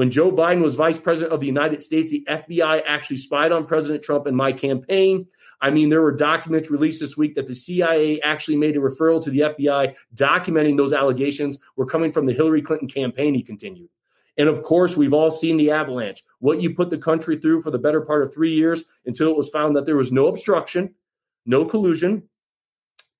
When 0.00 0.10
Joe 0.10 0.32
Biden 0.32 0.62
was 0.62 0.76
vice 0.76 0.98
president 0.98 1.34
of 1.34 1.40
the 1.40 1.46
United 1.46 1.82
States, 1.82 2.10
the 2.10 2.24
FBI 2.26 2.80
actually 2.86 3.18
spied 3.18 3.52
on 3.52 3.66
President 3.66 4.02
Trump 4.02 4.24
and 4.24 4.34
my 4.34 4.50
campaign. 4.50 5.26
I 5.60 5.68
mean, 5.68 5.90
there 5.90 6.00
were 6.00 6.16
documents 6.16 6.70
released 6.70 7.00
this 7.00 7.18
week 7.18 7.34
that 7.34 7.46
the 7.46 7.54
CIA 7.54 8.18
actually 8.22 8.56
made 8.56 8.78
a 8.78 8.80
referral 8.80 9.22
to 9.22 9.28
the 9.28 9.40
FBI 9.40 9.94
documenting 10.14 10.78
those 10.78 10.94
allegations 10.94 11.58
were 11.76 11.84
coming 11.84 12.10
from 12.10 12.24
the 12.24 12.32
Hillary 12.32 12.62
Clinton 12.62 12.88
campaign, 12.88 13.34
he 13.34 13.42
continued. 13.42 13.90
And 14.38 14.48
of 14.48 14.62
course, 14.62 14.96
we've 14.96 15.12
all 15.12 15.30
seen 15.30 15.58
the 15.58 15.70
avalanche, 15.70 16.24
what 16.38 16.62
you 16.62 16.74
put 16.74 16.88
the 16.88 16.96
country 16.96 17.38
through 17.38 17.60
for 17.60 17.70
the 17.70 17.78
better 17.78 18.00
part 18.00 18.22
of 18.22 18.32
three 18.32 18.54
years 18.54 18.86
until 19.04 19.28
it 19.28 19.36
was 19.36 19.50
found 19.50 19.76
that 19.76 19.84
there 19.84 19.96
was 19.96 20.10
no 20.10 20.28
obstruction, 20.28 20.94
no 21.44 21.66
collusion. 21.66 22.22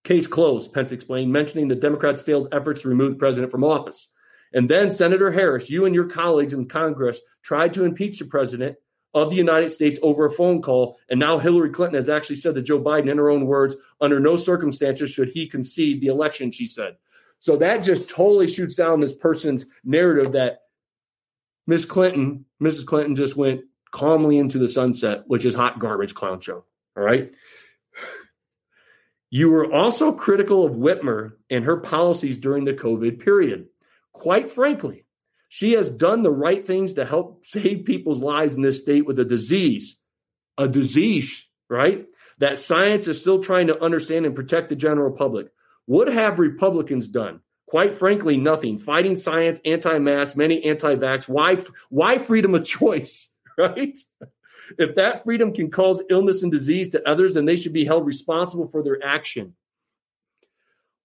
Case 0.04 0.26
closed, 0.26 0.72
Pence 0.72 0.92
explained, 0.92 1.30
mentioning 1.30 1.68
the 1.68 1.74
Democrats' 1.74 2.22
failed 2.22 2.48
efforts 2.52 2.80
to 2.80 2.88
remove 2.88 3.10
the 3.10 3.18
president 3.18 3.52
from 3.52 3.64
office. 3.64 4.08
And 4.52 4.68
then, 4.68 4.90
Senator 4.90 5.30
Harris, 5.30 5.70
you 5.70 5.84
and 5.84 5.94
your 5.94 6.08
colleagues 6.08 6.54
in 6.54 6.66
Congress 6.66 7.20
tried 7.42 7.74
to 7.74 7.84
impeach 7.84 8.18
the 8.18 8.24
president 8.24 8.76
of 9.14 9.30
the 9.30 9.36
United 9.36 9.70
States 9.70 9.98
over 10.02 10.26
a 10.26 10.30
phone 10.30 10.62
call. 10.62 10.98
And 11.08 11.18
now 11.18 11.38
Hillary 11.38 11.70
Clinton 11.70 11.96
has 11.96 12.08
actually 12.08 12.36
said 12.36 12.54
to 12.54 12.62
Joe 12.62 12.80
Biden, 12.80 13.10
in 13.10 13.18
her 13.18 13.30
own 13.30 13.46
words, 13.46 13.76
under 14.00 14.20
no 14.20 14.36
circumstances 14.36 15.10
should 15.10 15.30
he 15.30 15.48
concede 15.48 16.00
the 16.00 16.08
election, 16.08 16.52
she 16.52 16.66
said. 16.66 16.96
So 17.40 17.56
that 17.56 17.84
just 17.84 18.08
totally 18.08 18.46
shoots 18.46 18.74
down 18.74 19.00
this 19.00 19.14
person's 19.14 19.66
narrative 19.82 20.32
that 20.32 20.62
Miss 21.66 21.84
Clinton, 21.84 22.44
Mrs. 22.62 22.86
Clinton 22.86 23.16
just 23.16 23.36
went 23.36 23.62
calmly 23.90 24.38
into 24.38 24.58
the 24.58 24.68
sunset, 24.68 25.24
which 25.26 25.46
is 25.46 25.54
hot 25.54 25.78
garbage 25.78 26.14
clown 26.14 26.40
show. 26.40 26.64
All 26.96 27.02
right. 27.02 27.32
You 29.30 29.50
were 29.50 29.72
also 29.72 30.12
critical 30.12 30.66
of 30.66 30.72
Whitmer 30.72 31.32
and 31.48 31.64
her 31.64 31.76
policies 31.76 32.38
during 32.38 32.64
the 32.64 32.74
COVID 32.74 33.20
period. 33.20 33.68
Quite 34.12 34.50
frankly, 34.50 35.04
she 35.48 35.72
has 35.72 35.90
done 35.90 36.22
the 36.22 36.30
right 36.30 36.66
things 36.66 36.94
to 36.94 37.04
help 37.04 37.44
save 37.44 37.84
people's 37.84 38.20
lives 38.20 38.54
in 38.54 38.62
this 38.62 38.80
state 38.80 39.06
with 39.06 39.18
a 39.18 39.24
disease, 39.24 39.98
a 40.58 40.68
disease, 40.68 41.44
right? 41.68 42.06
That 42.38 42.58
science 42.58 43.06
is 43.06 43.20
still 43.20 43.42
trying 43.42 43.66
to 43.66 43.82
understand 43.82 44.24
and 44.24 44.34
protect 44.34 44.70
the 44.70 44.76
general 44.76 45.12
public. 45.12 45.48
What 45.86 46.08
have 46.08 46.38
Republicans 46.38 47.08
done? 47.08 47.40
Quite 47.66 47.98
frankly, 47.98 48.36
nothing. 48.36 48.78
Fighting 48.78 49.16
science, 49.16 49.60
anti-mask, 49.64 50.36
many 50.36 50.64
anti-vax. 50.64 51.28
Why? 51.28 51.62
Why 51.88 52.18
freedom 52.18 52.54
of 52.54 52.64
choice? 52.78 53.28
Right? 53.58 53.98
If 54.78 54.94
that 54.94 55.24
freedom 55.24 55.52
can 55.52 55.70
cause 55.70 56.02
illness 56.08 56.42
and 56.42 56.52
disease 56.52 56.90
to 56.90 57.08
others, 57.08 57.34
then 57.34 57.44
they 57.44 57.56
should 57.56 57.72
be 57.72 57.84
held 57.84 58.06
responsible 58.06 58.68
for 58.68 58.82
their 58.82 59.04
action. 59.04 59.54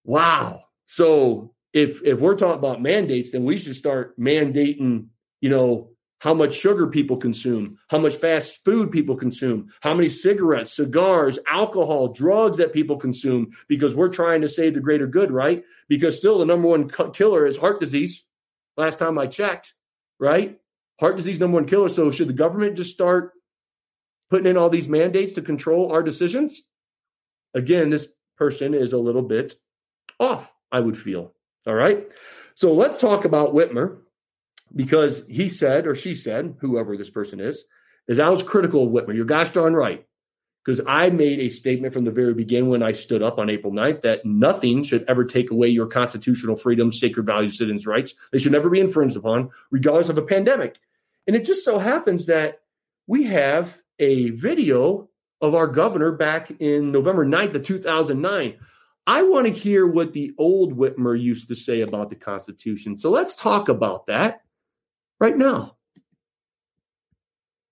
Wow. 0.04 0.66
So 0.86 1.55
if 1.76 2.02
if 2.04 2.22
we're 2.22 2.38
talking 2.38 2.58
about 2.58 2.82
mandates, 2.82 3.32
then 3.32 3.44
we 3.44 3.58
should 3.58 3.76
start 3.76 4.18
mandating, 4.18 5.08
you 5.42 5.50
know, 5.50 5.92
how 6.20 6.34
much 6.34 6.54
sugar 6.54 6.88
people 6.88 7.18
consume, 7.18 7.78
how 7.90 7.98
much 7.98 8.16
fast 8.16 8.64
food 8.64 8.92
people 8.92 9.18
consume, 9.18 9.70
how 9.82 9.94
many 9.94 10.08
cigarettes, 10.08 10.72
cigars, 10.72 11.38
alcohol, 11.48 12.08
drugs 12.08 12.58
that 12.58 12.72
people 12.72 12.96
consume, 12.96 13.52
because 13.68 13.94
we're 13.94 14.08
trying 14.08 14.40
to 14.42 14.48
save 14.48 14.74
the 14.74 14.80
greater 14.80 15.06
good, 15.06 15.32
right? 15.32 15.66
Because 15.90 16.18
still 16.18 16.40
the 16.40 16.46
number 16.46 16.70
one 16.70 16.90
killer 17.12 17.46
is 17.46 17.58
heart 17.58 17.82
disease. 17.82 18.24
Last 18.78 18.98
time 18.98 19.20
I 19.20 19.28
checked, 19.28 19.74
right? 20.18 20.58
Heart 21.02 21.18
disease, 21.18 21.40
number 21.40 21.56
one 21.56 21.68
killer. 21.68 21.90
So 21.90 22.10
should 22.10 22.30
the 22.30 22.34
government 22.34 22.78
just 22.78 22.94
start 22.94 23.34
putting 24.30 24.48
in 24.48 24.56
all 24.56 24.70
these 24.70 24.88
mandates 24.88 25.34
to 25.34 25.42
control 25.42 25.92
our 25.92 26.02
decisions? 26.02 26.64
Again, 27.54 27.90
this 27.90 28.08
person 28.38 28.74
is 28.74 28.94
a 28.94 28.98
little 28.98 29.22
bit 29.22 29.56
off, 30.22 30.54
I 30.72 30.80
would 30.80 30.98
feel. 30.98 31.35
All 31.68 31.74
right. 31.74 32.08
So 32.54 32.74
let's 32.74 32.98
talk 32.98 33.26
about 33.26 33.54
Whitmer 33.54 33.98
because 34.76 35.26
he 35.28 35.48
said, 35.48 35.88
or 35.88 35.96
she 35.96 36.16
said, 36.16 36.56
whoever 36.60 36.98
this 36.98 37.10
person 37.10 37.40
is, 37.40 37.66
is 38.08 38.20
I 38.20 38.30
was 38.30 38.44
critical 38.44 38.84
of 38.84 38.92
Whitmer. 38.92 39.16
You're 39.16 39.26
gosh 39.26 39.52
darn 39.52 39.74
right. 39.74 40.06
Because 40.64 40.82
I 40.88 41.12
made 41.12 41.40
a 41.40 41.50
statement 41.50 41.94
from 41.94 42.06
the 42.06 42.12
very 42.12 42.34
beginning 42.34 42.70
when 42.70 42.82
I 42.82 42.92
stood 42.92 43.22
up 43.22 43.38
on 43.38 43.52
April 43.52 43.72
9th 43.72 44.02
that 44.02 44.26
nothing 44.26 44.82
should 44.82 45.06
ever 45.08 45.24
take 45.24 45.52
away 45.52 45.68
your 45.68 45.86
constitutional 45.86 46.56
freedoms, 46.56 47.00
sacred 47.00 47.28
values, 47.28 47.58
citizens' 47.58 47.86
rights. 47.86 48.16
They 48.32 48.40
should 48.40 48.52
never 48.52 48.70
be 48.70 48.80
infringed 48.80 49.16
upon, 49.16 49.52
regardless 49.70 50.10
of 50.10 50.18
a 50.18 50.24
pandemic. 50.24 50.78
And 51.28 51.36
it 51.36 51.46
just 51.46 51.64
so 51.64 51.78
happens 51.78 52.26
that 52.26 52.62
we 53.06 53.26
have 53.26 53.78
a 54.00 54.32
video 54.32 55.08
of 55.40 55.54
our 55.54 55.68
governor 55.68 56.12
back 56.12 56.52
in 56.60 56.92
November 56.92 57.26
9th 57.26 57.56
of 57.56 57.64
2009. 57.64 58.56
I 59.08 59.22
want 59.24 59.46
to 59.46 59.54
hear 59.54 59.86
what 59.86 60.14
the 60.14 60.34
old 60.38 60.76
Whitmer 60.76 61.20
used 61.20 61.50
to 61.50 61.56
say 61.56 61.82
about 61.82 62.10
the 62.10 62.16
Constitution. 62.16 62.98
So 62.98 63.10
let's 63.10 63.36
talk 63.36 63.70
about 63.70 64.08
that 64.08 64.42
right 65.20 65.38
now. 65.38 65.76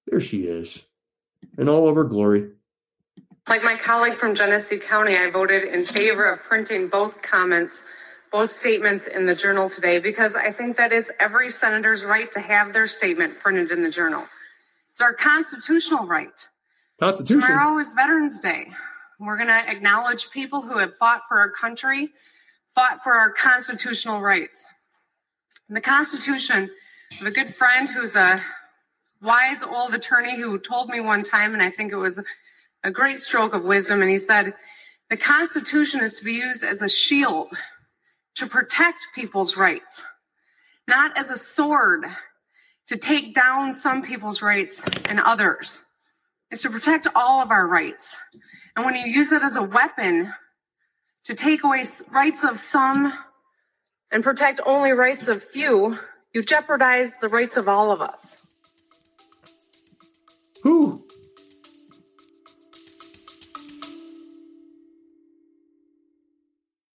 There 0.08 0.20
she 0.20 0.44
is 0.44 0.84
in 1.58 1.70
all 1.70 1.88
of 1.88 1.96
her 1.96 2.04
glory. 2.04 2.52
Like 3.48 3.63
my 3.63 3.78
colleague 3.78 4.18
from 4.18 4.36
Genesee 4.36 4.78
County, 4.78 5.18
I 5.18 5.30
voted 5.32 5.63
in 5.63 5.88
favor 5.88 6.25
of 6.25 6.40
printing 6.44 6.88
both 6.88 7.22
comments, 7.22 7.84
both 8.32 8.54
statements 8.54 9.08
in 9.08 9.25
the 9.25 9.36
journal 9.36 9.70
today 9.70 10.00
because 10.00 10.36
I 10.36 10.52
think 10.52 10.78
that 10.78 10.94
it's 10.94 11.12
every 11.20 11.50
senator's 11.50 12.06
right 12.06 12.32
to 12.34 12.40
have 12.40 12.74
their 12.74 12.88
statement 12.88 13.40
printed 13.40 13.72
in 13.72 13.84
the 13.84 13.90
journal. 13.90 14.24
It's 14.92 15.02
our 15.02 15.13
constitutional 15.13 16.06
right. 16.06 16.30
Constitution. 17.00 17.42
Tomorrow 17.42 17.80
is 17.80 17.92
Veterans 17.94 18.40
Day. 18.40 18.68
We're 19.25 19.38
going 19.38 19.48
to 19.48 19.70
acknowledge 19.70 20.32
people 20.32 20.62
who 20.62 20.80
have 20.80 20.98
fought 20.98 21.22
for 21.30 21.39
our 21.39 21.50
country, 21.50 22.12
fought 22.75 23.03
for 23.03 23.13
our 23.13 23.32
constitutional 23.32 24.20
rights. 24.20 24.63
And 25.68 25.77
the 25.77 25.82
Constitution 25.82 26.70
I 27.13 27.15
have 27.18 27.27
a 27.27 27.32
good 27.32 27.53
friend 27.53 27.88
who's 27.88 28.15
a 28.15 28.42
wise 29.22 29.62
old 29.62 29.94
attorney 29.94 30.36
who 30.36 30.58
told 30.58 30.89
me 30.89 31.00
one 31.00 31.24
time, 31.24 31.53
and 31.53 31.62
I 31.62 31.70
think 31.70 31.92
it 31.92 31.98
was 31.98 32.20
a 32.84 32.92
great 32.92 33.20
stroke 33.20 33.53
of 33.53 33.63
wisdom. 33.63 34.01
And 34.01 34.10
he 34.10 34.18
said, 34.18 34.56
The 35.10 35.18
Constitution 35.18 36.01
is 36.01 36.18
to 36.18 36.25
be 36.25 36.34
used 36.34 36.63
as 36.63 36.82
a 36.82 36.89
shield 36.89 37.56
to 38.36 38.48
protect 38.48 38.98
people's 39.13 39.56
rights, 39.56 40.01
not 40.88 41.18
as 41.18 41.30
a 41.30 41.38
sword 41.38 42.06
to 42.88 42.98
take 42.98 43.36
down 43.36 43.74
some 43.74 44.01
people's 44.01 44.42
rights 44.42 44.82
and 45.06 45.20
others. 45.20 45.80
It's 46.52 46.62
to 46.64 46.70
protect 46.70 47.08
all 47.16 47.42
of 47.42 47.52
our 47.52 47.68
rights. 47.68 48.16
And 48.76 48.86
when 48.86 48.96
you 48.96 49.06
use 49.06 49.32
it 49.32 49.42
as 49.44 49.56
a 49.56 49.64
weapon 49.64 50.34
to 51.26 51.36
take 51.36 51.64
away 51.64 51.86
rights 52.12 52.44
of 52.44 52.60
some 52.60 53.14
and 54.12 54.24
protect 54.24 54.62
only 54.66 54.92
rights 54.92 55.28
of 55.28 55.44
few, 55.44 55.98
you 56.34 56.44
jeopardize 56.44 57.14
the 57.20 57.28
rights 57.28 57.58
of 57.58 57.68
all 57.68 57.92
of 57.92 58.02
us. 58.02 58.38
Who? 60.64 61.03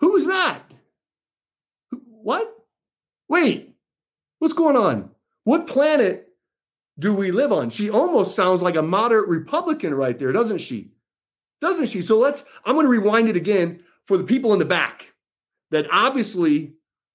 Who 0.00 0.16
is 0.16 0.26
that? 0.26 0.62
What? 2.06 2.54
Wait, 3.28 3.74
what's 4.38 4.54
going 4.54 4.76
on? 4.76 5.10
What 5.44 5.66
planet 5.66 6.28
do 6.98 7.14
we 7.14 7.30
live 7.30 7.52
on? 7.52 7.70
She 7.70 7.90
almost 7.90 8.34
sounds 8.34 8.62
like 8.62 8.76
a 8.76 8.82
moderate 8.82 9.28
Republican 9.28 9.94
right 9.94 10.18
there, 10.18 10.32
doesn't 10.32 10.58
she? 10.58 10.92
Doesn't 11.60 11.86
she? 11.86 12.02
So 12.02 12.18
let's, 12.18 12.44
I'm 12.64 12.74
going 12.74 12.86
to 12.86 12.90
rewind 12.90 13.28
it 13.28 13.36
again 13.36 13.82
for 14.06 14.16
the 14.16 14.24
people 14.24 14.52
in 14.52 14.58
the 14.58 14.64
back 14.64 15.12
that 15.70 15.86
obviously 15.92 16.74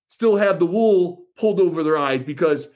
still 0.09 0.35
have 0.35 0.59
the 0.59 0.65
wool 0.65 1.25
pulled 1.37 1.59
over 1.59 1.83
their 1.83 1.97
eyes 1.97 2.23
because 2.23 2.69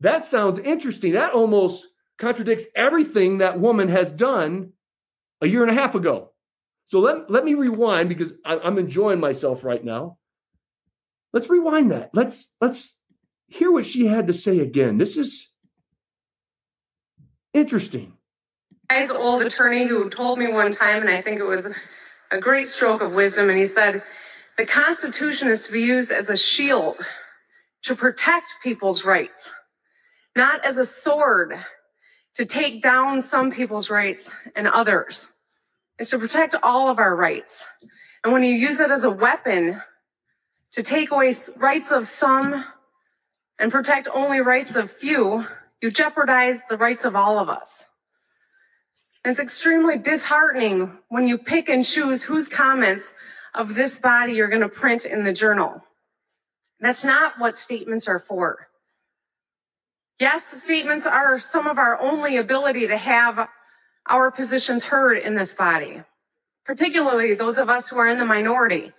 that 0.00 0.24
sounds 0.24 0.58
interesting. 0.58 1.12
That 1.12 1.32
almost 1.32 1.86
contradicts 2.18 2.66
everything 2.74 3.38
that 3.38 3.60
woman 3.60 3.88
has 3.88 4.10
done 4.10 4.72
a 5.40 5.46
year 5.46 5.62
and 5.62 5.70
a 5.70 5.80
half 5.80 5.94
ago. 5.94 6.31
So 6.86 7.00
let, 7.00 7.30
let 7.30 7.44
me 7.44 7.54
rewind 7.54 8.08
because 8.08 8.32
I, 8.44 8.58
I'm 8.58 8.78
enjoying 8.78 9.20
myself 9.20 9.64
right 9.64 9.82
now. 9.82 10.18
Let's 11.32 11.48
rewind 11.48 11.92
that. 11.92 12.10
Let's 12.12 12.50
let's 12.60 12.94
hear 13.48 13.72
what 13.72 13.86
she 13.86 14.04
had 14.04 14.26
to 14.26 14.34
say 14.34 14.58
again. 14.58 14.98
This 14.98 15.16
is 15.16 15.48
Interesting. 17.54 18.14
Guy's 18.88 19.10
old 19.10 19.42
attorney 19.42 19.86
who 19.86 20.08
told 20.08 20.38
me 20.38 20.52
one 20.52 20.72
time, 20.72 21.02
and 21.02 21.10
I 21.10 21.20
think 21.20 21.38
it 21.38 21.44
was 21.44 21.68
a 22.30 22.40
great 22.40 22.66
stroke 22.66 23.02
of 23.02 23.12
wisdom, 23.12 23.50
and 23.50 23.58
he 23.58 23.64
said, 23.66 24.02
The 24.58 24.66
Constitution 24.66 25.48
is 25.48 25.66
to 25.66 25.72
be 25.72 25.82
used 25.82 26.12
as 26.12 26.30
a 26.30 26.36
shield 26.36 26.96
to 27.82 27.94
protect 27.94 28.46
people's 28.62 29.04
rights, 29.04 29.50
not 30.34 30.64
as 30.64 30.78
a 30.78 30.86
sword 30.86 31.54
to 32.36 32.46
take 32.46 32.82
down 32.82 33.20
some 33.20 33.50
people's 33.50 33.90
rights 33.90 34.30
and 34.56 34.66
others. 34.66 35.28
It's 35.98 36.10
to 36.10 36.18
protect 36.18 36.54
all 36.62 36.90
of 36.90 36.98
our 36.98 37.14
rights. 37.14 37.64
And 38.24 38.32
when 38.32 38.42
you 38.42 38.54
use 38.54 38.80
it 38.80 38.90
as 38.90 39.04
a 39.04 39.10
weapon 39.10 39.80
to 40.72 40.82
take 40.82 41.10
away 41.10 41.34
rights 41.56 41.92
of 41.92 42.08
some 42.08 42.64
and 43.58 43.70
protect 43.70 44.08
only 44.12 44.40
rights 44.40 44.76
of 44.76 44.90
few, 44.90 45.44
you 45.80 45.90
jeopardize 45.90 46.62
the 46.68 46.76
rights 46.76 47.04
of 47.04 47.16
all 47.16 47.38
of 47.38 47.48
us. 47.48 47.86
And 49.24 49.32
it's 49.32 49.40
extremely 49.40 49.98
disheartening 49.98 50.98
when 51.08 51.28
you 51.28 51.38
pick 51.38 51.68
and 51.68 51.84
choose 51.84 52.22
whose 52.22 52.48
comments 52.48 53.12
of 53.54 53.74
this 53.74 53.98
body 53.98 54.32
you're 54.32 54.48
going 54.48 54.62
to 54.62 54.68
print 54.68 55.04
in 55.04 55.24
the 55.24 55.32
journal. 55.32 55.80
That's 56.80 57.04
not 57.04 57.38
what 57.38 57.56
statements 57.56 58.08
are 58.08 58.18
for. 58.18 58.66
Yes, 60.18 60.44
statements 60.62 61.06
are 61.06 61.38
some 61.38 61.66
of 61.66 61.78
our 61.78 62.00
only 62.00 62.38
ability 62.38 62.88
to 62.88 62.96
have 62.96 63.48
our 64.06 64.30
positions 64.30 64.84
heard 64.84 65.18
in 65.18 65.34
this 65.34 65.54
body, 65.54 66.02
particularly 66.64 67.34
those 67.34 67.58
of 67.58 67.68
us 67.68 67.88
who 67.88 67.98
are 67.98 68.08
in 68.08 68.18
the 68.18 68.24
minority, 68.24 68.92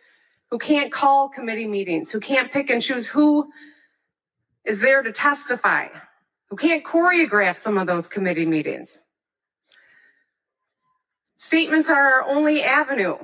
who 0.49 0.57
can't 0.57 0.91
call 0.91 1.29
committee 1.29 1.67
meetings, 1.67 2.11
who 2.11 2.19
can't 2.19 2.51
pick 2.51 2.69
and 2.69 2.81
choose 2.81 3.07
who 3.07 3.51
is 4.65 4.79
there 4.79 5.01
to 5.03 5.11
testify, 5.11 5.87
who 6.49 6.55
can't 6.55 6.85
choreograph 6.85 7.57
some 7.57 7.77
of 7.77 7.87
those 7.87 8.07
committee 8.07 8.45
meetings. 8.45 8.99
Statements 11.37 11.89
are 11.89 12.21
our 12.21 12.29
only 12.29 12.63
avenue 12.63 13.17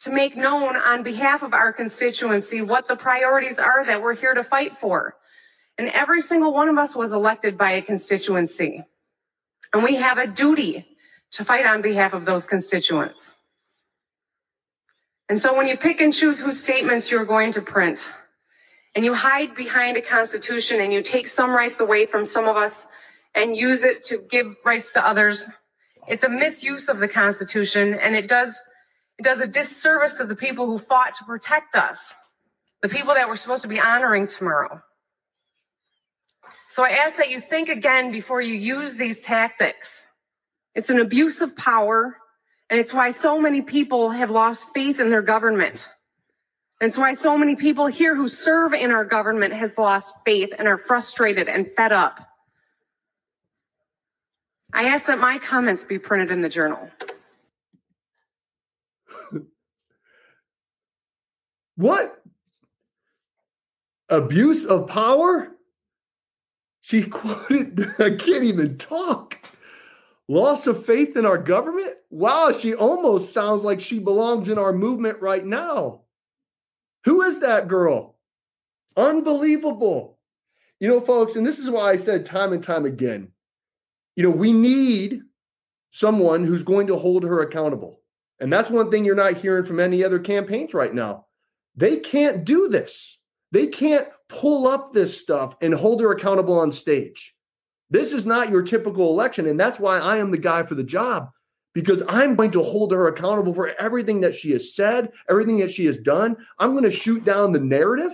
to 0.00 0.10
make 0.10 0.36
known 0.36 0.76
on 0.76 1.02
behalf 1.02 1.42
of 1.42 1.54
our 1.54 1.72
constituency 1.72 2.62
what 2.62 2.88
the 2.88 2.96
priorities 2.96 3.58
are 3.58 3.84
that 3.84 4.02
we're 4.02 4.14
here 4.14 4.34
to 4.34 4.44
fight 4.44 4.78
for. 4.78 5.14
And 5.78 5.88
every 5.88 6.20
single 6.20 6.52
one 6.52 6.68
of 6.68 6.76
us 6.76 6.94
was 6.94 7.12
elected 7.12 7.56
by 7.56 7.72
a 7.72 7.82
constituency. 7.82 8.84
And 9.72 9.82
we 9.82 9.96
have 9.96 10.18
a 10.18 10.26
duty 10.26 10.89
to 11.32 11.44
fight 11.44 11.66
on 11.66 11.82
behalf 11.82 12.12
of 12.12 12.24
those 12.24 12.46
constituents. 12.46 13.34
And 15.28 15.40
so 15.40 15.56
when 15.56 15.68
you 15.68 15.76
pick 15.76 16.00
and 16.00 16.12
choose 16.12 16.40
whose 16.40 16.60
statements 16.60 17.10
you're 17.10 17.24
going 17.24 17.52
to 17.52 17.62
print, 17.62 18.04
and 18.94 19.04
you 19.04 19.14
hide 19.14 19.54
behind 19.54 19.96
a 19.96 20.02
constitution 20.02 20.80
and 20.80 20.92
you 20.92 21.02
take 21.02 21.28
some 21.28 21.50
rights 21.50 21.80
away 21.80 22.06
from 22.06 22.26
some 22.26 22.48
of 22.48 22.56
us 22.56 22.86
and 23.34 23.54
use 23.54 23.84
it 23.84 24.02
to 24.04 24.18
give 24.30 24.56
rights 24.64 24.92
to 24.94 25.06
others, 25.06 25.46
it's 26.08 26.24
a 26.24 26.28
misuse 26.28 26.88
of 26.88 26.98
the 26.98 27.08
constitution 27.08 27.94
and 27.94 28.16
it 28.16 28.26
does 28.28 28.60
it 29.18 29.22
does 29.22 29.42
a 29.42 29.46
disservice 29.46 30.16
to 30.16 30.24
the 30.24 30.34
people 30.34 30.64
who 30.64 30.78
fought 30.78 31.14
to 31.16 31.24
protect 31.24 31.74
us, 31.74 32.14
the 32.80 32.88
people 32.88 33.12
that 33.12 33.28
we're 33.28 33.36
supposed 33.36 33.60
to 33.62 33.68
be 33.68 33.78
honoring 33.78 34.26
tomorrow. 34.26 34.80
So 36.68 36.84
I 36.84 36.90
ask 36.90 37.16
that 37.18 37.28
you 37.28 37.38
think 37.38 37.68
again 37.68 38.12
before 38.12 38.40
you 38.40 38.54
use 38.54 38.94
these 38.94 39.20
tactics. 39.20 40.04
It's 40.74 40.90
an 40.90 41.00
abuse 41.00 41.40
of 41.40 41.56
power, 41.56 42.16
and 42.68 42.78
it's 42.78 42.94
why 42.94 43.10
so 43.10 43.40
many 43.40 43.62
people 43.62 44.10
have 44.10 44.30
lost 44.30 44.72
faith 44.72 45.00
in 45.00 45.10
their 45.10 45.22
government. 45.22 45.88
And 46.80 46.88
it's 46.88 46.96
why 46.96 47.14
so 47.14 47.36
many 47.36 47.56
people 47.56 47.88
here 47.88 48.14
who 48.14 48.28
serve 48.28 48.72
in 48.72 48.90
our 48.90 49.04
government 49.04 49.52
have 49.52 49.76
lost 49.76 50.14
faith 50.24 50.54
and 50.58 50.66
are 50.66 50.78
frustrated 50.78 51.48
and 51.48 51.70
fed 51.76 51.92
up. 51.92 52.20
I 54.72 54.84
ask 54.84 55.06
that 55.06 55.18
my 55.18 55.38
comments 55.38 55.84
be 55.84 55.98
printed 55.98 56.30
in 56.30 56.40
the 56.40 56.48
journal. 56.48 56.90
What? 61.76 62.22
Abuse 64.10 64.66
of 64.66 64.86
power? 64.86 65.48
She 66.82 67.04
quoted, 67.04 67.94
I 67.98 68.10
can't 68.10 68.44
even 68.44 68.76
talk. 68.76 69.39
Loss 70.30 70.68
of 70.68 70.86
faith 70.86 71.16
in 71.16 71.26
our 71.26 71.38
government? 71.38 71.94
Wow, 72.08 72.52
she 72.52 72.72
almost 72.72 73.32
sounds 73.32 73.64
like 73.64 73.80
she 73.80 73.98
belongs 73.98 74.48
in 74.48 74.58
our 74.58 74.72
movement 74.72 75.20
right 75.20 75.44
now. 75.44 76.02
Who 77.04 77.22
is 77.22 77.40
that 77.40 77.66
girl? 77.66 78.16
Unbelievable. 78.96 80.20
You 80.78 80.86
know, 80.86 81.00
folks, 81.00 81.34
and 81.34 81.44
this 81.44 81.58
is 81.58 81.68
why 81.68 81.90
I 81.90 81.96
said 81.96 82.24
time 82.24 82.52
and 82.52 82.62
time 82.62 82.86
again, 82.86 83.32
you 84.14 84.22
know, 84.22 84.30
we 84.30 84.52
need 84.52 85.20
someone 85.90 86.44
who's 86.44 86.62
going 86.62 86.86
to 86.86 86.96
hold 86.96 87.24
her 87.24 87.40
accountable. 87.42 88.00
And 88.38 88.52
that's 88.52 88.70
one 88.70 88.88
thing 88.88 89.04
you're 89.04 89.16
not 89.16 89.36
hearing 89.36 89.64
from 89.64 89.80
any 89.80 90.04
other 90.04 90.20
campaigns 90.20 90.74
right 90.74 90.94
now. 90.94 91.26
They 91.74 91.96
can't 91.96 92.44
do 92.44 92.68
this. 92.68 93.18
They 93.50 93.66
can't 93.66 94.06
pull 94.28 94.68
up 94.68 94.92
this 94.92 95.20
stuff 95.20 95.56
and 95.60 95.74
hold 95.74 96.00
her 96.00 96.12
accountable 96.12 96.60
on 96.60 96.70
stage. 96.70 97.34
This 97.90 98.12
is 98.12 98.24
not 98.24 98.50
your 98.50 98.62
typical 98.62 99.08
election. 99.10 99.46
And 99.46 99.58
that's 99.58 99.80
why 99.80 99.98
I 99.98 100.18
am 100.18 100.30
the 100.30 100.38
guy 100.38 100.62
for 100.62 100.74
the 100.74 100.84
job 100.84 101.30
because 101.74 102.02
I'm 102.08 102.34
going 102.34 102.50
to 102.52 102.62
hold 102.62 102.92
her 102.92 103.08
accountable 103.08 103.54
for 103.54 103.68
everything 103.80 104.20
that 104.20 104.34
she 104.34 104.52
has 104.52 104.74
said, 104.74 105.10
everything 105.28 105.58
that 105.58 105.70
she 105.70 105.84
has 105.86 105.98
done. 105.98 106.36
I'm 106.58 106.72
going 106.72 106.84
to 106.84 106.90
shoot 106.90 107.24
down 107.24 107.52
the 107.52 107.60
narrative, 107.60 108.12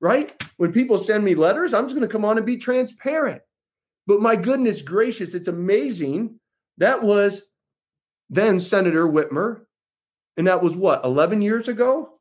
right? 0.00 0.40
When 0.56 0.72
people 0.72 0.98
send 0.98 1.24
me 1.24 1.34
letters, 1.34 1.74
I'm 1.74 1.84
just 1.84 1.94
going 1.94 2.06
to 2.06 2.12
come 2.12 2.24
on 2.24 2.36
and 2.36 2.46
be 2.46 2.56
transparent. 2.56 3.42
But 4.06 4.20
my 4.20 4.36
goodness 4.36 4.82
gracious, 4.82 5.34
it's 5.34 5.48
amazing. 5.48 6.38
That 6.78 7.02
was 7.02 7.42
then 8.28 8.58
Senator 8.58 9.06
Whitmer. 9.06 9.62
And 10.36 10.46
that 10.46 10.62
was 10.62 10.74
what, 10.74 11.04
11 11.04 11.42
years 11.42 11.68
ago? 11.68 12.20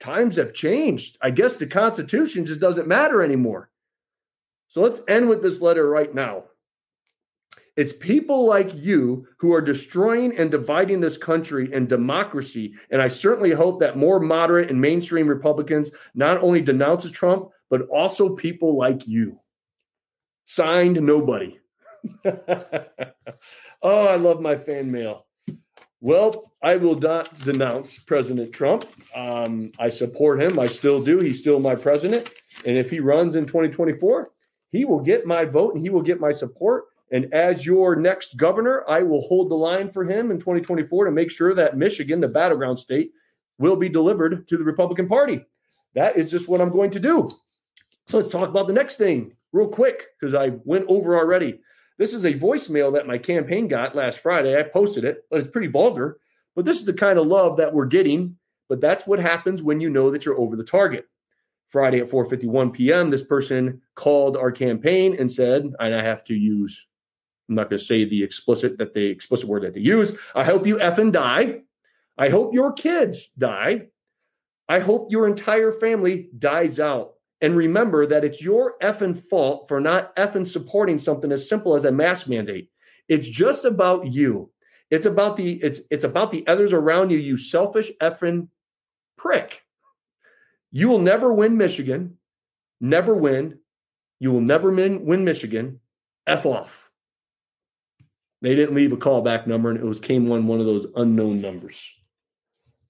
times 0.00 0.36
have 0.36 0.52
changed. 0.52 1.18
I 1.22 1.30
guess 1.30 1.56
the 1.56 1.66
Constitution 1.66 2.46
just 2.46 2.60
doesn't 2.60 2.88
matter 2.88 3.22
anymore. 3.22 3.70
So 4.68 4.82
let's 4.82 5.00
end 5.08 5.28
with 5.28 5.42
this 5.42 5.60
letter 5.60 5.88
right 5.88 6.14
now. 6.14 6.44
It's 7.76 7.92
people 7.92 8.46
like 8.46 8.74
you 8.74 9.26
who 9.38 9.52
are 9.52 9.60
destroying 9.60 10.36
and 10.38 10.50
dividing 10.50 11.00
this 11.00 11.18
country 11.18 11.68
and 11.74 11.86
democracy. 11.86 12.74
And 12.90 13.02
I 13.02 13.08
certainly 13.08 13.52
hope 13.52 13.80
that 13.80 13.98
more 13.98 14.18
moderate 14.18 14.70
and 14.70 14.80
mainstream 14.80 15.28
Republicans 15.28 15.90
not 16.14 16.42
only 16.42 16.62
denounce 16.62 17.10
Trump, 17.10 17.50
but 17.68 17.82
also 17.88 18.34
people 18.34 18.78
like 18.78 19.06
you. 19.06 19.38
Signed, 20.46 21.00
nobody. 21.02 21.58
oh, 22.24 22.86
I 23.82 24.16
love 24.16 24.40
my 24.40 24.56
fan 24.56 24.90
mail. 24.90 25.26
Well, 26.00 26.52
I 26.62 26.76
will 26.76 26.98
not 26.98 27.38
denounce 27.40 27.98
President 27.98 28.52
Trump. 28.52 28.86
Um, 29.14 29.72
I 29.78 29.88
support 29.88 30.40
him. 30.40 30.58
I 30.58 30.66
still 30.66 31.02
do. 31.02 31.18
He's 31.18 31.40
still 31.40 31.58
my 31.58 31.74
president. 31.74 32.30
And 32.64 32.76
if 32.76 32.90
he 32.90 33.00
runs 33.00 33.34
in 33.34 33.44
2024, 33.44 34.30
he 34.76 34.84
will 34.84 35.00
get 35.00 35.26
my 35.26 35.44
vote 35.44 35.74
and 35.74 35.82
he 35.82 35.90
will 35.90 36.02
get 36.02 36.20
my 36.20 36.32
support. 36.32 36.84
And 37.12 37.32
as 37.32 37.64
your 37.64 37.96
next 37.96 38.36
governor, 38.36 38.84
I 38.88 39.02
will 39.02 39.22
hold 39.22 39.50
the 39.50 39.54
line 39.54 39.90
for 39.90 40.04
him 40.04 40.30
in 40.30 40.38
2024 40.38 41.04
to 41.04 41.10
make 41.10 41.30
sure 41.30 41.54
that 41.54 41.76
Michigan, 41.76 42.20
the 42.20 42.28
battleground 42.28 42.78
state, 42.78 43.12
will 43.58 43.76
be 43.76 43.88
delivered 43.88 44.46
to 44.48 44.56
the 44.56 44.64
Republican 44.64 45.08
Party. 45.08 45.44
That 45.94 46.16
is 46.16 46.30
just 46.30 46.48
what 46.48 46.60
I'm 46.60 46.72
going 46.72 46.90
to 46.90 47.00
do. 47.00 47.30
So 48.06 48.18
let's 48.18 48.30
talk 48.30 48.48
about 48.48 48.66
the 48.66 48.72
next 48.72 48.96
thing 48.96 49.32
real 49.52 49.68
quick 49.68 50.06
because 50.20 50.34
I 50.34 50.52
went 50.64 50.86
over 50.88 51.16
already. 51.16 51.60
This 51.98 52.12
is 52.12 52.24
a 52.24 52.34
voicemail 52.34 52.92
that 52.92 53.06
my 53.06 53.18
campaign 53.18 53.68
got 53.68 53.96
last 53.96 54.18
Friday. 54.18 54.58
I 54.58 54.62
posted 54.62 55.04
it, 55.04 55.24
but 55.30 55.40
it's 55.40 55.48
pretty 55.48 55.68
vulgar. 55.68 56.18
But 56.54 56.64
this 56.64 56.78
is 56.78 56.84
the 56.84 56.92
kind 56.92 57.18
of 57.18 57.26
love 57.26 57.56
that 57.56 57.72
we're 57.72 57.86
getting. 57.86 58.36
But 58.68 58.80
that's 58.80 59.06
what 59.06 59.20
happens 59.20 59.62
when 59.62 59.80
you 59.80 59.88
know 59.88 60.10
that 60.10 60.24
you're 60.24 60.38
over 60.38 60.56
the 60.56 60.64
target. 60.64 61.06
Friday 61.68 62.00
at 62.00 62.10
4:51 62.10 62.72
p.m., 62.72 63.10
this 63.10 63.24
person 63.24 63.80
called 63.94 64.36
our 64.36 64.52
campaign 64.52 65.16
and 65.18 65.30
said, 65.30 65.64
and 65.78 65.94
I 65.94 66.02
have 66.02 66.24
to 66.24 66.34
use, 66.34 66.86
I'm 67.48 67.56
not 67.56 67.70
going 67.70 67.78
to 67.78 67.84
say 67.84 68.04
the 68.04 68.22
explicit 68.22 68.78
that 68.78 68.94
the 68.94 69.06
explicit 69.06 69.48
word 69.48 69.62
that 69.62 69.74
they 69.74 69.80
use. 69.80 70.16
I 70.34 70.44
hope 70.44 70.66
you 70.66 70.76
effing 70.76 71.12
die. 71.12 71.62
I 72.18 72.28
hope 72.28 72.54
your 72.54 72.72
kids 72.72 73.30
die. 73.36 73.88
I 74.68 74.80
hope 74.80 75.12
your 75.12 75.26
entire 75.26 75.72
family 75.72 76.30
dies 76.38 76.80
out. 76.80 77.12
And 77.40 77.56
remember 77.56 78.06
that 78.06 78.24
it's 78.24 78.42
your 78.42 78.76
effing 78.82 79.18
fault 79.28 79.68
for 79.68 79.80
not 79.80 80.16
effing 80.16 80.48
supporting 80.48 80.98
something 80.98 81.30
as 81.30 81.48
simple 81.48 81.74
as 81.74 81.84
a 81.84 81.92
mask 81.92 82.28
mandate. 82.28 82.70
It's 83.08 83.28
just 83.28 83.64
about 83.64 84.06
you. 84.06 84.50
It's 84.90 85.06
about 85.06 85.36
the 85.36 85.54
it's 85.62 85.80
it's 85.90 86.04
about 86.04 86.30
the 86.30 86.46
others 86.46 86.72
around 86.72 87.10
you, 87.10 87.18
you 87.18 87.36
selfish 87.36 87.90
effing 88.00 88.48
prick. 89.18 89.65
You 90.76 90.90
will 90.90 90.98
never 90.98 91.32
win 91.32 91.56
Michigan. 91.56 92.18
Never 92.82 93.14
win. 93.14 93.60
You 94.20 94.30
will 94.30 94.42
never 94.42 94.70
win, 94.70 95.06
win 95.06 95.24
Michigan. 95.24 95.80
F 96.26 96.44
off. 96.44 96.90
They 98.42 98.54
didn't 98.54 98.74
leave 98.74 98.92
a 98.92 98.98
callback 98.98 99.46
number 99.46 99.70
and 99.70 99.78
it 99.78 99.86
was 99.86 100.00
came 100.00 100.30
on 100.30 100.46
one 100.46 100.60
of 100.60 100.66
those 100.66 100.86
unknown 100.94 101.40
numbers. 101.40 101.82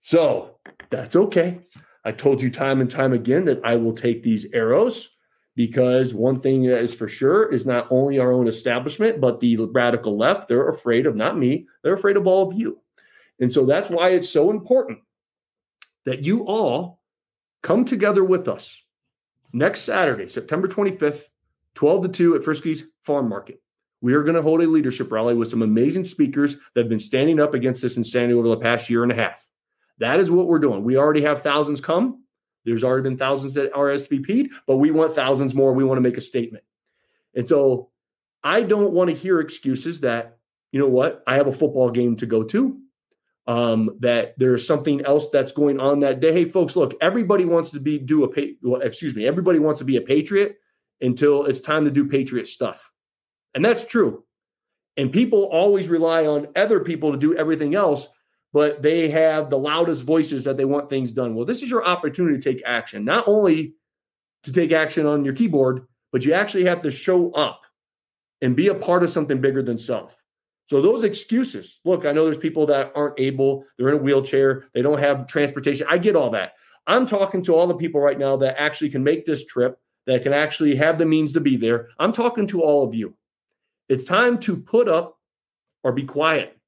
So 0.01 0.59
that's 0.91 1.15
okay. 1.15 1.61
I 2.05 2.11
told 2.11 2.43
you 2.43 2.51
time 2.51 2.81
and 2.81 2.91
time 2.91 3.13
again 3.13 3.45
that 3.45 3.61
I 3.65 3.77
will 3.77 3.95
take 3.95 4.21
these 4.21 4.47
arrows 4.53 5.09
because 5.55 6.13
one 6.13 6.41
thing 6.41 6.65
that 6.65 6.81
is 6.81 6.93
for 6.93 7.07
sure 7.07 7.53
is 7.53 7.67
not 7.67 7.87
only 7.91 8.19
our 8.19 8.33
own 8.33 8.49
establishment, 8.49 9.21
but 9.21 9.39
the 9.39 9.59
radical 9.59 10.19
left, 10.19 10.49
they're 10.49 10.71
afraid 10.71 11.07
of 11.07 11.15
not 11.15 11.39
me, 11.39 11.69
they're 11.85 11.95
afraid 11.95 12.17
of 12.17 12.27
all 12.27 12.51
of 12.51 12.59
you. 12.59 12.81
And 13.39 13.49
so 13.49 13.65
that's 13.65 13.89
why 13.89 14.09
it's 14.09 14.29
so 14.29 14.51
important 14.51 14.99
that 16.05 16.25
you 16.25 16.49
all 16.49 16.97
come 17.63 17.85
together 17.85 18.25
with 18.25 18.49
us 18.49 18.83
next 19.53 19.83
Saturday, 19.83 20.29
September 20.29 20.69
25th, 20.69 21.23
12 21.75 22.03
to 22.03 22.09
2 22.09 22.37
at 22.37 22.45
Friske's 22.45 22.85
Farm 23.03 23.29
Market. 23.29 23.61
We 24.01 24.15
are 24.15 24.23
going 24.23 24.37
to 24.37 24.43
hold 24.43 24.63
a 24.63 24.67
leadership 24.67 25.11
rally 25.11 25.35
with 25.35 25.51
some 25.51 25.63
amazing 25.63 26.05
speakers 26.05 26.57
that 26.75 26.83
have 26.83 26.89
been 26.89 26.99
standing 26.99 27.41
up 27.41 27.55
against 27.55 27.83
this 27.83 27.97
insanity 27.97 28.35
over 28.35 28.49
the 28.49 28.57
past 28.57 28.91
year 28.91 29.03
and 29.03 29.13
a 29.13 29.17
half. 29.17 29.47
That 29.99 30.21
is 30.21 30.31
what 30.31 30.47
we're 30.47 30.59
doing. 30.59 30.85
We 30.85 30.97
already 30.97 31.23
have 31.23 31.43
thousands 31.43 31.81
come. 31.81 32.23
There's 32.65 32.85
already 32.85 33.05
been 33.05 33.17
thousands 33.17 33.55
that 33.55 33.73
are 33.73 33.87
RSVP'd, 33.87 34.51
but 34.67 34.77
we 34.77 34.91
want 34.91 35.15
thousands 35.15 35.55
more. 35.55 35.73
We 35.73 35.85
want 35.85 35.99
to 35.99 36.03
make 36.03 36.17
a 36.17 36.23
statement. 36.23 36.65
And 37.35 37.47
so 37.47 37.91
I 38.43 38.63
don't 38.63 38.93
want 38.93 39.09
to 39.11 39.17
hear 39.17 39.41
excuses 39.41 40.01
that, 40.01 40.39
you 40.73 40.81
know 40.81 40.89
what, 40.89 41.23
I 41.27 41.37
have 41.37 41.47
a 41.47 41.53
football 41.53 41.91
game 41.91 42.17
to 42.17 42.27
go 42.27 42.43
to, 42.45 42.81
um, 43.47 43.97
that 44.01 44.35
there's 44.39 44.67
something 44.67 45.05
else 45.05 45.29
that's 45.31 45.53
going 45.53 45.81
on 45.81 46.01
that 46.01 46.21
day. 46.21 46.33
Hey, 46.33 46.45
folks, 46.45 46.77
look, 46.77 46.95
everybody 47.01 47.45
wants 47.45 47.71
to 47.71 47.81
be 47.81 47.99
do 47.99 48.25
a 48.25 48.55
well, 48.63 48.81
excuse 48.81 49.15
me, 49.15 49.27
everybody 49.27 49.59
wants 49.59 49.79
to 49.79 49.85
be 49.85 49.97
a 49.97 50.01
patriot 50.01 50.57
until 51.01 51.45
it's 51.45 51.61
time 51.61 51.85
to 51.85 51.91
do 51.91 52.07
patriot 52.07 52.47
stuff. 52.47 52.91
And 53.55 53.65
that's 53.65 53.85
true. 53.85 54.25
And 54.97 55.13
people 55.13 55.45
always 55.45 55.89
rely 55.89 56.27
on 56.27 56.49
other 56.57 56.81
people 56.81 57.13
to 57.13 57.19
do 57.19 57.37
everything 57.37 57.75
else 57.75 58.09
but 58.57 58.81
they 58.81 59.11
have 59.11 59.51
the 59.51 59.59
loudest 59.59 60.03
voices 60.03 60.45
that 60.45 60.57
they 60.57 60.65
want 60.65 60.89
things 60.89 61.13
done. 61.13 61.35
Well, 61.35 61.45
this 61.45 61.63
is 61.63 61.69
your 61.69 61.85
opportunity 61.85 62.39
to 62.39 62.53
take 62.55 62.63
action, 62.65 63.05
not 63.05 63.29
only 63.29 63.75
to 64.45 64.53
take 64.53 64.73
action 64.73 65.05
on 65.05 65.27
your 65.27 65.35
keyboard, 65.35 65.87
but 66.11 66.25
you 66.25 66.33
actually 66.33 66.65
have 66.65 66.81
to 66.81 66.91
show 66.91 67.33
up 67.33 67.61
and 68.41 68.57
be 68.57 68.69
a 68.69 68.75
part 68.75 69.03
of 69.03 69.11
something 69.11 69.43
bigger 69.43 69.63
than 69.63 69.77
self. 69.77 70.17
So 70.69 70.83
those 70.83 71.05
excuses, 71.05 71.81
look, 71.85 72.05
I 72.05 72.13
know 72.13 72.25
there's 72.25 72.39
people 72.39 72.67
that 72.67 72.93
aren't 72.95 73.21
able, 73.21 73.65
they're 73.79 73.89
in 73.89 73.95
a 73.95 74.03
wheelchair, 74.03 74.65
they 74.75 74.83
don't 74.83 74.99
have 74.99 75.27
transportation. 75.27 75.87
I 75.89 75.99
get 75.99 76.17
all 76.17 76.31
that. 76.31 76.55
I'm 76.89 77.07
talking 77.07 77.43
to 77.43 77.55
all 77.55 77.67
the 77.67 77.75
people 77.75 78.01
right 78.01 78.19
now 78.19 78.37
that 78.39 78.61
actually 78.61 78.91
can 78.91 79.05
make 79.05 79.27
this 79.27 79.45
trip, 79.45 79.79
that 80.07 80.23
can 80.23 80.33
actually 80.33 80.75
have 80.77 80.99
the 80.99 81.07
means 81.07 81.33
to 81.33 81.41
be 81.41 81.57
there. 81.57 81.89
I'm 81.99 82.13
talking 82.13 82.47
to 82.49 82.63
all 82.63 82.85
of 82.85 82.95
you. 82.95 83.15
It's 83.89 84.05
time 84.05 84.39
to 84.41 84.57
put 84.57 84.89
up 84.89 85.19
or 85.85 85.93
be 85.93 86.05
quiet. 86.05 86.59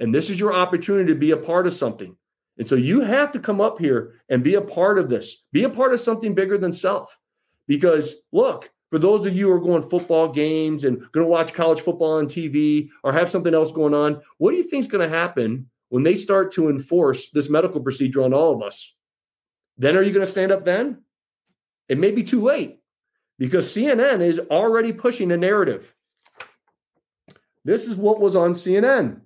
And 0.00 0.14
this 0.14 0.30
is 0.30 0.40
your 0.40 0.52
opportunity 0.52 1.12
to 1.12 1.18
be 1.18 1.30
a 1.30 1.36
part 1.36 1.66
of 1.66 1.72
something. 1.72 2.16
And 2.58 2.66
so 2.66 2.74
you 2.74 3.00
have 3.00 3.30
to 3.32 3.38
come 3.38 3.60
up 3.60 3.78
here 3.78 4.20
and 4.28 4.42
be 4.42 4.54
a 4.54 4.60
part 4.60 4.98
of 4.98 5.08
this, 5.08 5.44
be 5.52 5.64
a 5.64 5.70
part 5.70 5.92
of 5.92 6.00
something 6.00 6.34
bigger 6.34 6.58
than 6.58 6.72
self. 6.72 7.16
Because 7.68 8.16
look, 8.32 8.70
for 8.90 8.98
those 8.98 9.24
of 9.24 9.36
you 9.36 9.46
who 9.46 9.52
are 9.52 9.60
going 9.60 9.82
football 9.82 10.28
games 10.28 10.84
and 10.84 10.98
going 11.12 11.24
to 11.24 11.30
watch 11.30 11.54
college 11.54 11.80
football 11.80 12.18
on 12.18 12.26
TV 12.26 12.88
or 13.04 13.12
have 13.12 13.30
something 13.30 13.54
else 13.54 13.70
going 13.70 13.94
on, 13.94 14.20
what 14.38 14.50
do 14.50 14.56
you 14.56 14.64
think 14.64 14.84
is 14.84 14.90
going 14.90 15.08
to 15.08 15.16
happen 15.16 15.70
when 15.90 16.02
they 16.02 16.16
start 16.16 16.52
to 16.52 16.68
enforce 16.68 17.30
this 17.30 17.48
medical 17.48 17.80
procedure 17.80 18.22
on 18.22 18.34
all 18.34 18.52
of 18.52 18.62
us? 18.62 18.94
Then 19.78 19.96
are 19.96 20.02
you 20.02 20.12
going 20.12 20.26
to 20.26 20.30
stand 20.30 20.50
up 20.50 20.64
then? 20.64 21.02
It 21.88 21.98
may 21.98 22.10
be 22.10 22.24
too 22.24 22.42
late 22.42 22.80
because 23.38 23.72
CNN 23.72 24.20
is 24.22 24.40
already 24.50 24.92
pushing 24.92 25.30
a 25.30 25.36
narrative. 25.36 25.94
This 27.64 27.86
is 27.86 27.96
what 27.96 28.20
was 28.20 28.34
on 28.34 28.54
CNN. 28.54 29.20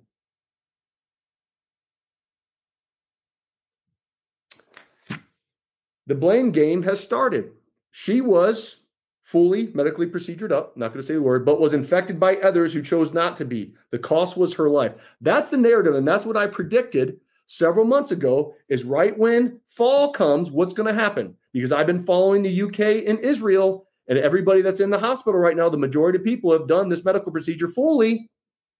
The 6.07 6.15
blame 6.15 6.51
game 6.51 6.83
has 6.83 6.99
started. 6.99 7.51
She 7.89 8.21
was 8.21 8.77
fully 9.25 9.71
medically 9.73 10.05
procedured 10.05 10.51
up, 10.51 10.77
not 10.77 10.89
going 10.89 11.01
to 11.01 11.05
say 11.05 11.15
the 11.15 11.21
word, 11.21 11.43
but 11.43 11.59
was 11.59 11.73
infected 11.73 12.19
by 12.19 12.35
others 12.37 12.71
who 12.71 12.81
chose 12.81 13.11
not 13.11 13.35
to 13.35 13.43
be. 13.43 13.73
The 13.89 13.97
cost 13.97 14.37
was 14.37 14.53
her 14.53 14.69
life. 14.69 14.93
That's 15.19 15.49
the 15.49 15.57
narrative. 15.57 15.95
And 15.95 16.07
that's 16.07 16.27
what 16.27 16.37
I 16.37 16.45
predicted 16.45 17.17
several 17.47 17.85
months 17.85 18.11
ago 18.11 18.53
is 18.69 18.83
right 18.83 19.17
when 19.17 19.59
fall 19.69 20.11
comes, 20.11 20.51
what's 20.51 20.73
going 20.73 20.93
to 20.93 21.01
happen? 21.01 21.35
Because 21.53 21.71
I've 21.71 21.87
been 21.87 22.05
following 22.05 22.43
the 22.43 22.61
UK 22.61 23.07
and 23.07 23.19
Israel, 23.19 23.87
and 24.07 24.19
everybody 24.19 24.61
that's 24.61 24.79
in 24.79 24.91
the 24.91 24.99
hospital 24.99 25.39
right 25.39 25.57
now, 25.57 25.69
the 25.69 25.77
majority 25.77 26.19
of 26.19 26.23
people 26.23 26.51
have 26.51 26.67
done 26.67 26.87
this 26.87 27.03
medical 27.03 27.31
procedure 27.31 27.67
fully, 27.67 28.29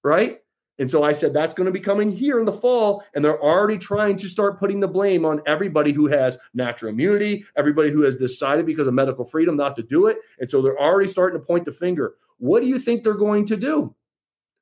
right? 0.03 0.41
And 0.77 0.89
so 0.89 1.03
I 1.03 1.13
said, 1.13 1.33
that's 1.33 1.53
going 1.53 1.65
to 1.65 1.71
be 1.71 1.79
coming 1.79 2.11
here 2.11 2.39
in 2.39 2.45
the 2.45 2.51
fall. 2.51 3.03
And 3.13 3.23
they're 3.23 3.41
already 3.41 3.77
trying 3.77 4.17
to 4.17 4.27
start 4.27 4.59
putting 4.59 4.79
the 4.79 4.87
blame 4.87 5.25
on 5.25 5.41
everybody 5.45 5.93
who 5.93 6.07
has 6.07 6.37
natural 6.53 6.91
immunity, 6.91 7.45
everybody 7.55 7.91
who 7.91 8.01
has 8.01 8.17
decided 8.17 8.65
because 8.65 8.87
of 8.87 8.93
medical 8.93 9.23
freedom 9.23 9.55
not 9.55 9.75
to 9.77 9.83
do 9.83 10.07
it. 10.07 10.17
And 10.39 10.49
so 10.49 10.61
they're 10.61 10.79
already 10.79 11.07
starting 11.07 11.39
to 11.39 11.45
point 11.45 11.65
the 11.65 11.71
finger. 11.71 12.15
What 12.37 12.61
do 12.61 12.67
you 12.67 12.79
think 12.79 13.03
they're 13.03 13.13
going 13.13 13.45
to 13.47 13.55
do 13.55 13.95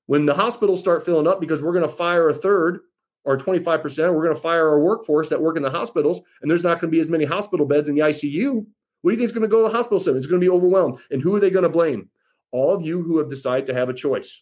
when 0.06 0.26
the 0.26 0.36
hospitals 0.36 0.80
start 0.80 1.06
filling 1.06 1.28
up 1.28 1.40
because 1.42 1.62
we're 1.62 1.74
going 1.74 1.88
to 1.88 1.96
fire 1.96 2.30
a 2.30 2.34
third 2.34 2.82
or 3.26 3.38
25%? 3.38 4.14
We're 4.14 4.24
going 4.24 4.36
to 4.36 4.42
fire 4.42 4.70
our 4.70 4.80
workforce 4.80 5.30
that 5.30 5.42
work 5.42 5.58
in 5.58 5.64
the 5.64 5.72
hospitals, 5.72 6.22
and 6.42 6.52
there's 6.52 6.64
not 6.64 6.80
going 6.80 6.92
to 6.92 6.96
be 6.96 7.00
as 7.00 7.10
many 7.10 7.26
hospital 7.26 7.66
beds 7.66 7.88
in 7.88 7.96
the 7.96 8.02
ICU. 8.02 8.66
What 9.02 9.12
do 9.12 9.16
you 9.16 9.18
think 9.18 9.26
is 9.26 9.32
going 9.32 9.42
to 9.42 9.48
go 9.48 9.64
to 9.64 9.70
the 9.70 9.76
hospital 9.76 10.00
system? 10.00 10.18
It's 10.18 10.28
going 10.28 10.40
to 10.40 10.46
be 10.46 10.52
overwhelmed. 10.52 11.00
And 11.10 11.22
who 11.22 11.36
are 11.36 11.40
they 11.40 11.50
going 11.50 11.64
to 11.64 11.70
blame? 11.70 12.10
All 12.52 12.74
of 12.74 12.86
you 12.86 13.02
who 13.02 13.18
have 13.18 13.30
decided 13.30 13.66
to 13.68 13.74
have 13.74 13.90
a 13.90 13.94
choice. 13.94 14.42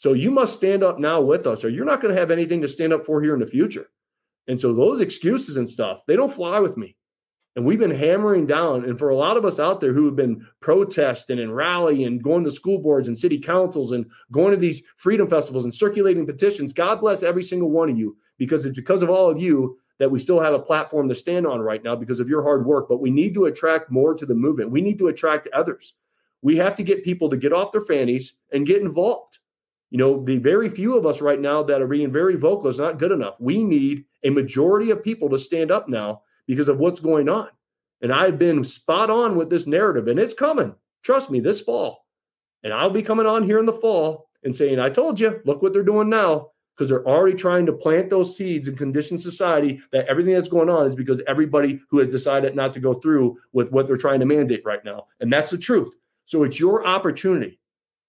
So 0.00 0.14
you 0.14 0.30
must 0.30 0.54
stand 0.54 0.82
up 0.82 0.98
now 0.98 1.20
with 1.20 1.46
us, 1.46 1.62
or 1.62 1.68
you're 1.68 1.84
not 1.84 2.00
going 2.00 2.14
to 2.14 2.18
have 2.18 2.30
anything 2.30 2.62
to 2.62 2.68
stand 2.68 2.94
up 2.94 3.04
for 3.04 3.20
here 3.20 3.34
in 3.34 3.40
the 3.40 3.46
future. 3.46 3.90
And 4.48 4.58
so 4.58 4.72
those 4.72 5.02
excuses 5.02 5.58
and 5.58 5.68
stuff, 5.68 6.06
they 6.06 6.16
don't 6.16 6.32
fly 6.32 6.58
with 6.58 6.78
me. 6.78 6.96
And 7.54 7.66
we've 7.66 7.78
been 7.78 7.90
hammering 7.90 8.46
down. 8.46 8.86
And 8.86 8.98
for 8.98 9.10
a 9.10 9.14
lot 9.14 9.36
of 9.36 9.44
us 9.44 9.60
out 9.60 9.78
there 9.78 9.92
who 9.92 10.06
have 10.06 10.16
been 10.16 10.46
protesting 10.60 11.40
and 11.40 11.54
rallying 11.54 12.06
and 12.06 12.22
going 12.22 12.44
to 12.44 12.50
school 12.50 12.78
boards 12.78 13.08
and 13.08 13.18
city 13.18 13.38
councils 13.38 13.92
and 13.92 14.06
going 14.32 14.52
to 14.52 14.56
these 14.56 14.80
freedom 14.96 15.28
festivals 15.28 15.64
and 15.64 15.74
circulating 15.74 16.24
petitions, 16.24 16.72
God 16.72 16.98
bless 16.98 17.22
every 17.22 17.42
single 17.42 17.70
one 17.70 17.90
of 17.90 17.98
you 17.98 18.16
because 18.38 18.64
it's 18.64 18.76
because 18.76 19.02
of 19.02 19.10
all 19.10 19.28
of 19.28 19.38
you 19.38 19.78
that 19.98 20.10
we 20.10 20.18
still 20.18 20.40
have 20.40 20.54
a 20.54 20.58
platform 20.58 21.10
to 21.10 21.14
stand 21.14 21.46
on 21.46 21.60
right 21.60 21.84
now 21.84 21.94
because 21.94 22.20
of 22.20 22.28
your 22.28 22.42
hard 22.42 22.64
work. 22.64 22.88
But 22.88 23.02
we 23.02 23.10
need 23.10 23.34
to 23.34 23.44
attract 23.44 23.90
more 23.90 24.14
to 24.14 24.24
the 24.24 24.34
movement. 24.34 24.70
We 24.70 24.80
need 24.80 24.98
to 25.00 25.08
attract 25.08 25.46
others. 25.52 25.92
We 26.40 26.56
have 26.56 26.74
to 26.76 26.82
get 26.82 27.04
people 27.04 27.28
to 27.28 27.36
get 27.36 27.52
off 27.52 27.72
their 27.72 27.82
fannies 27.82 28.32
and 28.50 28.66
get 28.66 28.80
involved. 28.80 29.39
You 29.90 29.98
know, 29.98 30.24
the 30.24 30.38
very 30.38 30.68
few 30.68 30.96
of 30.96 31.04
us 31.04 31.20
right 31.20 31.40
now 31.40 31.62
that 31.64 31.82
are 31.82 31.86
being 31.86 32.12
very 32.12 32.36
vocal 32.36 32.68
is 32.68 32.78
not 32.78 32.98
good 32.98 33.12
enough. 33.12 33.40
We 33.40 33.64
need 33.64 34.04
a 34.24 34.30
majority 34.30 34.90
of 34.90 35.02
people 35.02 35.28
to 35.30 35.38
stand 35.38 35.70
up 35.70 35.88
now 35.88 36.22
because 36.46 36.68
of 36.68 36.78
what's 36.78 37.00
going 37.00 37.28
on. 37.28 37.48
And 38.00 38.12
I've 38.12 38.38
been 38.38 38.64
spot 38.64 39.10
on 39.10 39.36
with 39.36 39.50
this 39.50 39.66
narrative, 39.66 40.08
and 40.08 40.18
it's 40.18 40.32
coming. 40.32 40.74
Trust 41.02 41.30
me, 41.30 41.40
this 41.40 41.60
fall. 41.60 42.06
And 42.62 42.72
I'll 42.72 42.90
be 42.90 43.02
coming 43.02 43.26
on 43.26 43.42
here 43.42 43.58
in 43.58 43.66
the 43.66 43.72
fall 43.72 44.28
and 44.44 44.54
saying, 44.54 44.78
I 44.78 44.90
told 44.90 45.18
you, 45.18 45.40
look 45.44 45.60
what 45.62 45.72
they're 45.72 45.82
doing 45.82 46.08
now. 46.08 46.50
Because 46.76 46.88
they're 46.88 47.06
already 47.06 47.36
trying 47.36 47.66
to 47.66 47.74
plant 47.74 48.08
those 48.08 48.34
seeds 48.34 48.66
and 48.66 48.78
condition 48.78 49.18
society 49.18 49.82
that 49.92 50.06
everything 50.06 50.32
that's 50.32 50.48
going 50.48 50.70
on 50.70 50.86
is 50.86 50.94
because 50.94 51.20
everybody 51.28 51.78
who 51.90 51.98
has 51.98 52.08
decided 52.08 52.56
not 52.56 52.72
to 52.72 52.80
go 52.80 52.94
through 52.94 53.36
with 53.52 53.70
what 53.70 53.86
they're 53.86 53.98
trying 53.98 54.20
to 54.20 54.24
mandate 54.24 54.62
right 54.64 54.82
now. 54.82 55.04
And 55.20 55.30
that's 55.30 55.50
the 55.50 55.58
truth. 55.58 55.92
So 56.24 56.42
it's 56.42 56.58
your 56.58 56.86
opportunity. 56.86 57.60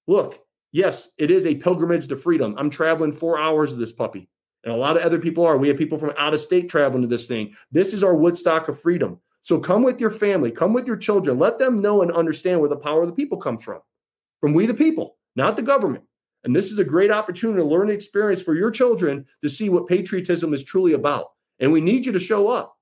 Look, 0.08 0.39
Yes, 0.72 1.10
it 1.18 1.30
is 1.32 1.46
a 1.46 1.56
pilgrimage 1.56 2.08
to 2.08 2.16
freedom. 2.16 2.56
I'm 2.58 2.70
traveling 2.70 3.12
four 3.12 3.38
hours 3.38 3.74
of 3.74 3.78
this 3.78 3.92
puppy, 3.92 4.30
and 4.64 4.74
a 4.74 4.78
lot 4.78 4.96
of 4.96 5.04
other 5.04 5.20
people 5.20 5.46
are. 5.46 5.58
We 5.58 5.68
have 5.68 5.78
people 5.78 5.98
from 5.98 6.14
out 6.18 6.34
of 6.34 6.40
state 6.40 6.70
traveling 6.70 7.02
to 7.02 7.08
this 7.08 7.26
thing. 7.26 7.54
This 7.72 7.94
is 7.94 8.04
our 8.04 8.16
Woodstock 8.16 8.70
of 8.70 8.80
freedom. 8.80 9.20
So 9.42 9.60
come 9.60 9.84
with 9.84 10.00
your 10.00 10.12
family, 10.12 10.52
come 10.52 10.72
with 10.72 10.88
your 10.88 10.98
children. 10.98 11.40
Let 11.40 11.60
them 11.60 11.82
know 11.82 12.04
and 12.04 12.12
understand 12.12 12.60
where 12.60 12.70
the 12.70 12.76
power 12.76 13.02
of 13.02 13.10
the 13.10 13.16
people 13.16 13.38
comes 13.38 13.64
from. 13.64 13.82
From 14.40 14.54
we 14.54 14.66
the 14.66 14.74
people, 14.74 15.18
not 15.36 15.56
the 15.56 15.62
government. 15.62 16.04
And 16.44 16.56
this 16.56 16.72
is 16.72 16.80
a 16.80 16.84
great 16.84 17.12
opportunity 17.12 17.60
to 17.60 17.68
learn 17.68 17.90
and 17.90 17.92
experience 17.92 18.42
for 18.42 18.56
your 18.56 18.72
children 18.72 19.26
to 19.44 19.50
see 19.50 19.70
what 19.70 19.88
patriotism 19.88 20.54
is 20.54 20.64
truly 20.64 20.94
about. 20.94 21.28
And 21.60 21.72
we 21.72 21.82
need 21.82 22.06
you 22.06 22.12
to 22.14 22.20
show 22.20 22.50
up. 22.50 22.76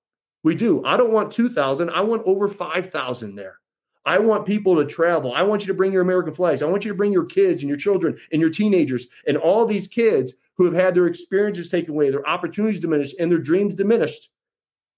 We 0.44 0.56
do. 0.56 0.84
I 0.86 0.96
don't 0.96 1.12
want 1.12 1.34
2,000. 1.34 1.90
I 1.90 2.02
want 2.02 2.24
over 2.26 2.48
5,000 2.48 3.36
there. 3.36 3.60
I 4.06 4.20
want 4.20 4.46
people 4.46 4.76
to 4.78 4.86
travel. 4.86 5.34
I 5.34 5.44
want 5.44 5.62
you 5.62 5.68
to 5.68 5.74
bring 5.74 5.92
your 5.92 6.02
American 6.02 6.34
flags. 6.34 6.62
I 6.62 6.68
want 6.68 6.86
you 6.86 6.92
to 6.92 6.98
bring 6.98 7.12
your 7.12 7.26
kids 7.26 7.62
and 7.62 7.70
your 7.70 7.78
children 7.78 8.18
and 8.32 8.42
your 8.42 8.50
teenagers 8.50 9.08
and 9.28 9.38
all 9.38 9.66
these 9.66 9.88
kids 9.88 10.34
who 10.56 10.66
have 10.66 10.74
had 10.74 10.94
their 10.94 11.08
experiences 11.08 11.70
taken 11.70 11.94
away, 11.94 12.10
their 12.10 12.28
opportunities 12.28 12.80
diminished, 12.80 13.16
and 13.20 13.32
their 13.32 13.40
dreams 13.40 13.74
diminished, 13.74 14.30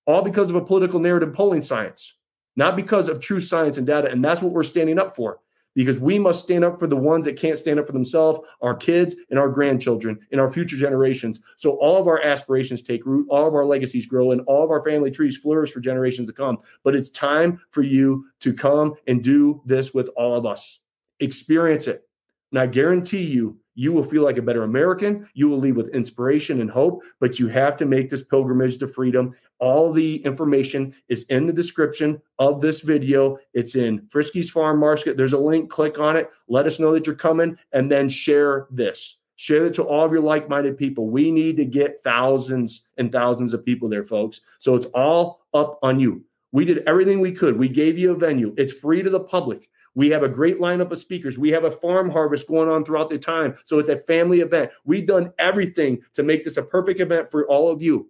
all 0.06 0.22
because 0.22 0.50
of 0.50 0.56
a 0.56 0.66
political 0.66 1.00
narrative 1.00 1.34
polling 1.34 1.62
science, 1.62 2.16
not 2.56 2.76
because 2.76 3.10
of 3.10 3.20
true 3.20 3.40
science 3.40 3.78
and 3.78 3.88
data. 3.88 4.10
And 4.10 4.24
that's 4.24 4.42
what 4.42 4.54
we're 4.54 4.64
standing 4.64 5.00
up 5.00 5.16
for 5.16 5.40
because 5.76 6.00
we 6.00 6.20
must 6.20 6.44
stand 6.44 6.64
up 6.64 6.80
for 6.80 6.88
the 6.88 6.96
ones 6.96 7.26
that 7.26 7.38
can't 7.38 7.58
stand 7.58 7.80
up 7.80 7.86
for 7.86 7.94
themselves, 7.94 8.40
our 8.62 8.76
kids 8.76 9.16
and 9.30 9.40
our 9.40 9.50
grandchildren 9.50 10.20
and 10.32 10.42
our 10.42 10.52
future 10.52 10.78
generations. 10.78 11.42
So 11.56 11.72
all 11.78 11.98
of 11.98 12.08
our 12.08 12.22
aspirations 12.22 12.82
take 12.82 13.06
root, 13.06 13.28
all 13.30 13.48
of 13.48 13.56
our 13.56 13.66
legacies 13.66 14.06
grow, 14.06 14.32
and 14.32 14.42
all 14.42 14.64
of 14.64 14.72
our 14.72 14.84
family 14.84 15.12
trees 15.12 15.38
flourish 15.38 15.72
for 15.72 15.80
generations 15.80 16.28
to 16.28 16.34
come. 16.34 16.58
But 16.84 16.96
it's 16.96 17.10
time 17.10 17.62
for 17.72 17.82
you 17.82 18.26
to 18.42 18.54
come 18.54 18.96
and 19.08 19.24
do 19.24 19.62
this 19.66 19.94
with 19.94 20.10
all 20.16 20.36
of 20.36 20.46
us. 20.46 20.80
Experience 21.20 21.88
it. 21.88 22.08
And 22.52 22.60
I 22.60 22.68
guarantee 22.68 23.24
you, 23.24 23.58
you 23.76 23.94
will 23.94 24.04
feel 24.04 24.24
like 24.24 24.38
a 24.38 24.42
better 24.42 24.64
American. 24.64 25.28
You 25.34 25.48
will 25.48 25.58
leave 25.58 25.78
with 25.78 25.96
inspiration 25.96 26.60
and 26.60 26.70
hope, 26.70 27.02
but 27.20 27.40
you 27.40 27.48
have 27.48 27.78
to 27.78 27.86
make 27.86 28.10
this 28.10 28.24
pilgrimage 28.24 28.78
to 28.80 28.88
freedom. 28.88 29.34
All 29.62 29.94
the 29.94 30.16
information 30.26 30.94
is 31.08 31.24
in 31.30 31.46
the 31.46 31.54
description 31.54 32.20
of 32.40 32.62
this 32.62 32.82
video. 32.82 33.38
It's 33.54 33.76
in 33.76 34.08
Friske's 34.10 34.50
Farm 34.50 34.80
Market. 34.80 35.18
There's 35.18 35.34
a 35.34 35.40
link. 35.40 35.70
Click 35.70 36.00
on 36.00 36.18
it. 36.18 36.32
Let 36.50 36.66
us 36.66 36.80
know 36.80 36.92
that 36.94 37.06
you're 37.06 37.16
coming 37.16 37.56
and 37.72 37.90
then 37.90 38.10
share 38.10 38.68
this. 38.72 39.18
Share 39.36 39.68
it 39.68 39.76
to 39.76 39.84
all 39.84 40.04
of 40.04 40.12
your 40.12 40.22
like 40.22 40.50
minded 40.50 40.78
people. 40.78 41.10
We 41.10 41.30
need 41.30 41.58
to 41.58 41.66
get 41.66 42.02
thousands 42.04 42.82
and 42.98 43.12
thousands 43.12 43.54
of 43.54 43.64
people 43.64 43.88
there, 43.88 44.04
folks. 44.04 44.42
So 44.58 44.76
it's 44.76 44.88
all 44.88 45.46
up 45.54 45.78
on 45.84 46.00
you. 46.00 46.24
We 46.52 46.66
did 46.66 46.80
everything 46.88 47.20
we 47.20 47.32
could. 47.32 47.58
We 47.58 47.70
gave 47.70 47.98
you 47.98 48.12
a 48.12 48.16
venue, 48.16 48.54
it's 48.58 48.74
free 48.74 49.02
to 49.04 49.10
the 49.10 49.20
public. 49.20 49.70
We 49.94 50.10
have 50.10 50.24
a 50.24 50.30
great 50.30 50.60
lineup 50.60 50.92
of 50.92 51.00
speakers. 51.00 51.38
We 51.38 51.50
have 51.50 51.66
a 51.66 51.72
farm 51.72 52.10
harvest 52.10 52.48
going 52.48 52.70
on 52.70 52.86
throughout 52.86 53.10
the 53.10 53.18
time. 53.18 53.58
So 53.66 53.78
it's 53.78 53.90
a 53.90 53.98
family 53.98 54.40
event. 54.40 54.72
We've 54.86 55.06
done 55.06 55.34
everything 55.38 56.02
to 56.14 56.24
make 56.24 56.46
this 56.46 56.58
a 56.58 56.64
perfect 56.64 57.02
event 57.02 57.30
for 57.30 57.46
all 57.48 57.70
of 57.70 57.82
you. 57.82 58.10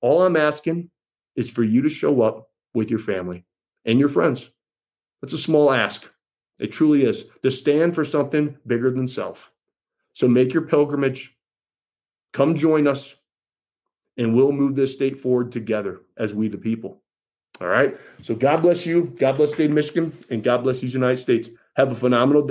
All 0.00 0.22
I'm 0.22 0.36
asking 0.36 0.90
is 1.34 1.50
for 1.50 1.62
you 1.62 1.82
to 1.82 1.88
show 1.88 2.22
up 2.22 2.50
with 2.74 2.90
your 2.90 2.98
family 2.98 3.44
and 3.84 3.98
your 3.98 4.08
friends. 4.08 4.50
That's 5.20 5.32
a 5.32 5.38
small 5.38 5.72
ask. 5.72 6.08
It 6.58 6.72
truly 6.72 7.04
is 7.04 7.24
to 7.42 7.50
stand 7.50 7.94
for 7.94 8.04
something 8.04 8.56
bigger 8.66 8.90
than 8.90 9.06
self. 9.06 9.50
So 10.12 10.26
make 10.26 10.52
your 10.52 10.62
pilgrimage. 10.62 11.36
Come 12.32 12.54
join 12.54 12.86
us, 12.86 13.14
and 14.16 14.34
we'll 14.34 14.52
move 14.52 14.74
this 14.74 14.92
state 14.92 15.18
forward 15.18 15.52
together 15.52 16.00
as 16.16 16.34
we 16.34 16.48
the 16.48 16.58
people. 16.58 17.02
All 17.60 17.68
right. 17.68 17.96
So 18.22 18.34
God 18.34 18.62
bless 18.62 18.84
you. 18.84 19.14
God 19.18 19.36
bless 19.36 19.52
state 19.54 19.70
of 19.70 19.76
Michigan, 19.76 20.16
and 20.30 20.42
God 20.42 20.58
bless 20.58 20.80
these 20.80 20.94
United 20.94 21.18
States. 21.18 21.48
Have 21.76 21.92
a 21.92 21.94
phenomenal 21.94 22.42
day. 22.42 22.44